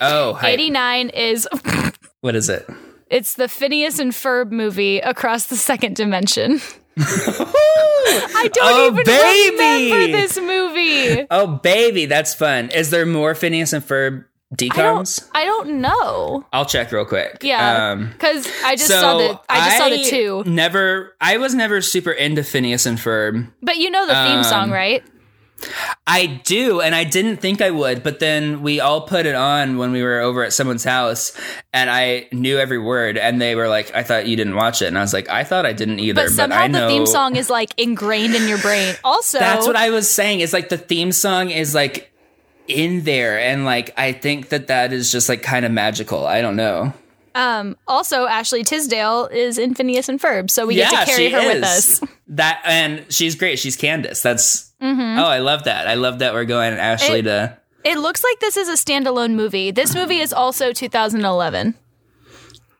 [0.00, 0.50] Oh, hi.
[0.50, 1.48] 89 is
[2.20, 2.68] What is it?
[3.08, 6.60] It's the Phineas and Ferb movie across the second dimension.
[6.98, 9.92] I don't Oh, even baby!
[9.92, 11.26] remember this movie.
[11.30, 12.70] Oh, baby, that's fun.
[12.70, 14.74] Is there more Phineas and Ferb I DCOMs?
[14.74, 15.30] don't.
[15.34, 16.44] I don't know.
[16.52, 17.38] I'll check real quick.
[17.42, 19.40] Yeah, Um, because I just so saw the.
[19.48, 20.42] I just saw the two.
[20.50, 21.16] Never.
[21.20, 23.50] I was never super into Phineas and Ferb.
[23.62, 25.02] But you know the theme um, song, right?
[26.06, 29.78] I do, and I didn't think I would, but then we all put it on
[29.78, 31.32] when we were over at someone's house,
[31.72, 34.86] and I knew every word, and they were like, "I thought you didn't watch it,"
[34.86, 37.06] and I was like, "I thought I didn't either." But somehow I know the theme
[37.06, 38.94] song is like ingrained in your brain.
[39.04, 40.40] Also, That's what I was saying.
[40.40, 42.12] Is like the theme song is like
[42.68, 46.26] in there, and like I think that that is just like kind of magical.
[46.26, 46.92] I don't know.
[47.34, 47.76] Um.
[47.88, 51.62] Also, Ashley Tisdale is in Phineas and Ferb, so we get to carry her with
[51.64, 52.00] us.
[52.34, 53.58] That and she's great.
[53.58, 54.22] She's Candace.
[54.22, 55.18] That's Mm-hmm.
[55.20, 55.86] oh, I love that.
[55.86, 57.58] I love that we're going Ashley It- to.
[57.84, 59.70] It looks like this is a standalone movie.
[59.72, 61.74] This movie is also 2011.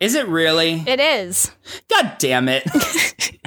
[0.01, 0.83] Is it really?
[0.87, 1.51] It is.
[1.89, 2.65] God damn it!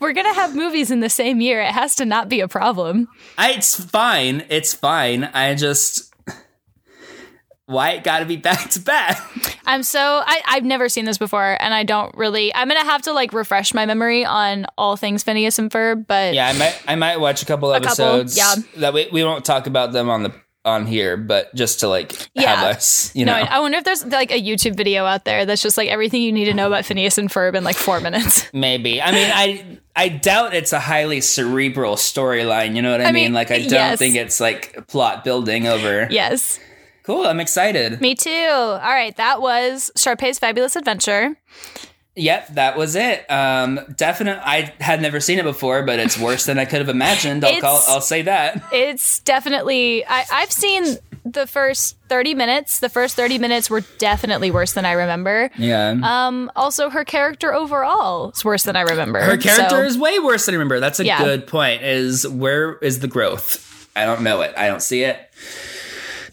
[0.00, 1.60] We're gonna have movies in the same year.
[1.60, 3.08] It has to not be a problem.
[3.36, 4.44] I, it's fine.
[4.48, 5.24] It's fine.
[5.24, 6.11] I just
[7.72, 9.20] why it got to be back to back.
[9.66, 12.54] I'm so I, I've never seen this before, and I don't really.
[12.54, 16.06] I'm gonna have to like refresh my memory on all things Phineas and Ferb.
[16.06, 18.36] But Yeah, I might I might watch a couple couple, episodes.
[18.36, 18.54] yeah.
[18.76, 20.32] that we we won't talk about them on the
[20.64, 22.62] on here, but just to like have Yeah.
[22.66, 23.42] us, you no, know.
[23.50, 26.30] I wonder if there's like a YouTube video out there that's just like everything you
[26.30, 28.48] need to know about Phineas and Ferb in like four minutes.
[28.52, 29.02] Maybe.
[29.02, 32.76] I mean, I I doubt it's a highly cerebral storyline.
[32.76, 33.24] You know what I, I mean?
[33.24, 33.98] mean, Like, I don't yes.
[33.98, 36.06] think it's like plot building over.
[36.10, 36.60] yes,
[37.02, 37.26] Cool.
[37.26, 38.00] I'm excited.
[38.00, 38.30] me too.
[38.30, 41.36] All right, that was Sharpay's Fabulous Adventure.
[42.14, 43.28] Yep, that was it.
[43.30, 44.38] Um, definite.
[44.44, 47.42] I had never seen it before, but it's worse than I could have imagined.
[47.44, 47.82] I'll call.
[47.88, 48.62] I'll say that.
[48.72, 50.04] It's definitely.
[50.06, 52.80] I, I've seen the first 30 minutes.
[52.80, 55.50] The first 30 minutes were definitely worse than I remember.
[55.56, 55.94] Yeah.
[56.02, 59.20] Um, also, her character overall is worse than I remember.
[59.22, 60.80] Her character So- is way worse than I remember.
[60.80, 61.18] That's a Yeah.
[61.24, 61.82] good point.
[61.82, 63.88] Is where is the growth?
[63.96, 64.52] I don't know it.
[64.56, 65.18] I don't see it.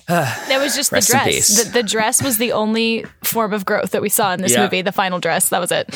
[0.10, 1.66] That was just the dress.
[1.66, 4.64] The, the dress was the only form of growth that we saw in this Yeah.
[4.64, 4.82] movie.
[4.82, 5.50] The final dress.
[5.50, 5.88] That was it.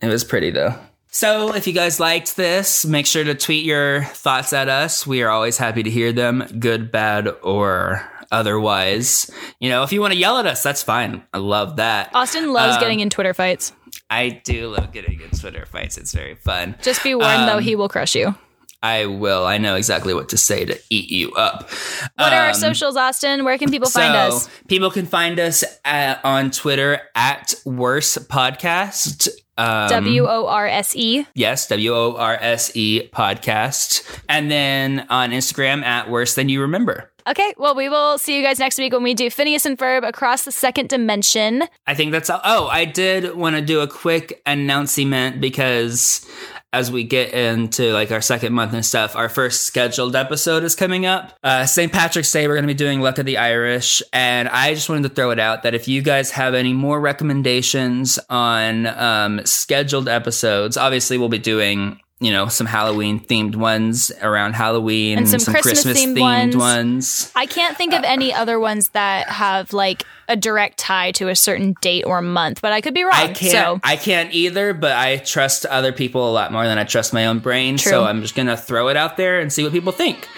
[0.00, 0.74] It was pretty though.
[1.14, 5.06] So, if you guys liked this, make sure to tweet your thoughts at us.
[5.06, 9.30] We are always happy to hear them, good, bad, or otherwise.
[9.60, 11.22] You know, if you want to yell at us, that's fine.
[11.34, 12.10] I love that.
[12.14, 13.72] Austin loves Um, getting in Twitter fights.
[14.08, 15.98] I do love getting in Twitter fights.
[15.98, 16.76] It's very fun.
[16.82, 18.34] Just be warned, though, um, he will crush you.
[18.82, 19.46] I will.
[19.46, 21.70] I know exactly what to say to eat you up.
[22.16, 23.44] What are our Um, socials, Austin?
[23.44, 24.48] Where can people find us?
[24.68, 29.28] People can find us at, on Twitter at Worse Podcast.
[29.58, 31.26] Um, W O R S E.
[31.34, 34.02] Yes, W O R S E podcast.
[34.28, 37.10] And then on Instagram at Worse Than You Remember.
[37.28, 40.04] Okay, well, we will see you guys next week when we do Phineas and Ferb
[40.08, 41.62] across the second dimension.
[41.86, 42.40] I think that's all.
[42.42, 46.26] Oh, I did want to do a quick announcement because
[46.72, 50.74] as we get into like our second month and stuff, our first scheduled episode is
[50.74, 51.34] coming up.
[51.42, 51.92] Uh, St.
[51.92, 54.02] Patrick's Day, we're going to be doing Luck of the Irish.
[54.12, 57.00] And I just wanted to throw it out that if you guys have any more
[57.00, 62.00] recommendations on um, scheduled episodes, obviously we'll be doing.
[62.22, 66.56] You know, some Halloween themed ones around Halloween And some Christmas-themed themed ones.
[66.56, 67.32] ones.
[67.34, 71.34] I can't think of any other ones that have like a direct tie to a
[71.36, 73.12] certain date or month, but I could be wrong.
[73.14, 73.50] I can't.
[73.52, 74.72] So I can't either.
[74.72, 77.76] But I trust other people a lot more than I trust my own brain.
[77.76, 77.90] True.
[77.90, 80.28] So I'm just gonna throw it out there and see what people think.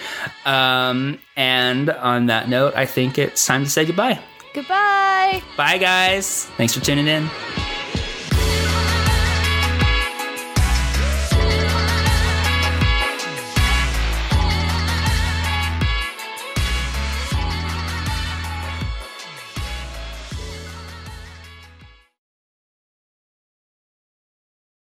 [0.45, 4.19] Um, and on that note, I think it's time to say goodbye.
[4.55, 5.41] goodbye.
[5.55, 6.45] Bye, guys.
[6.57, 7.29] Thanks for tuning in.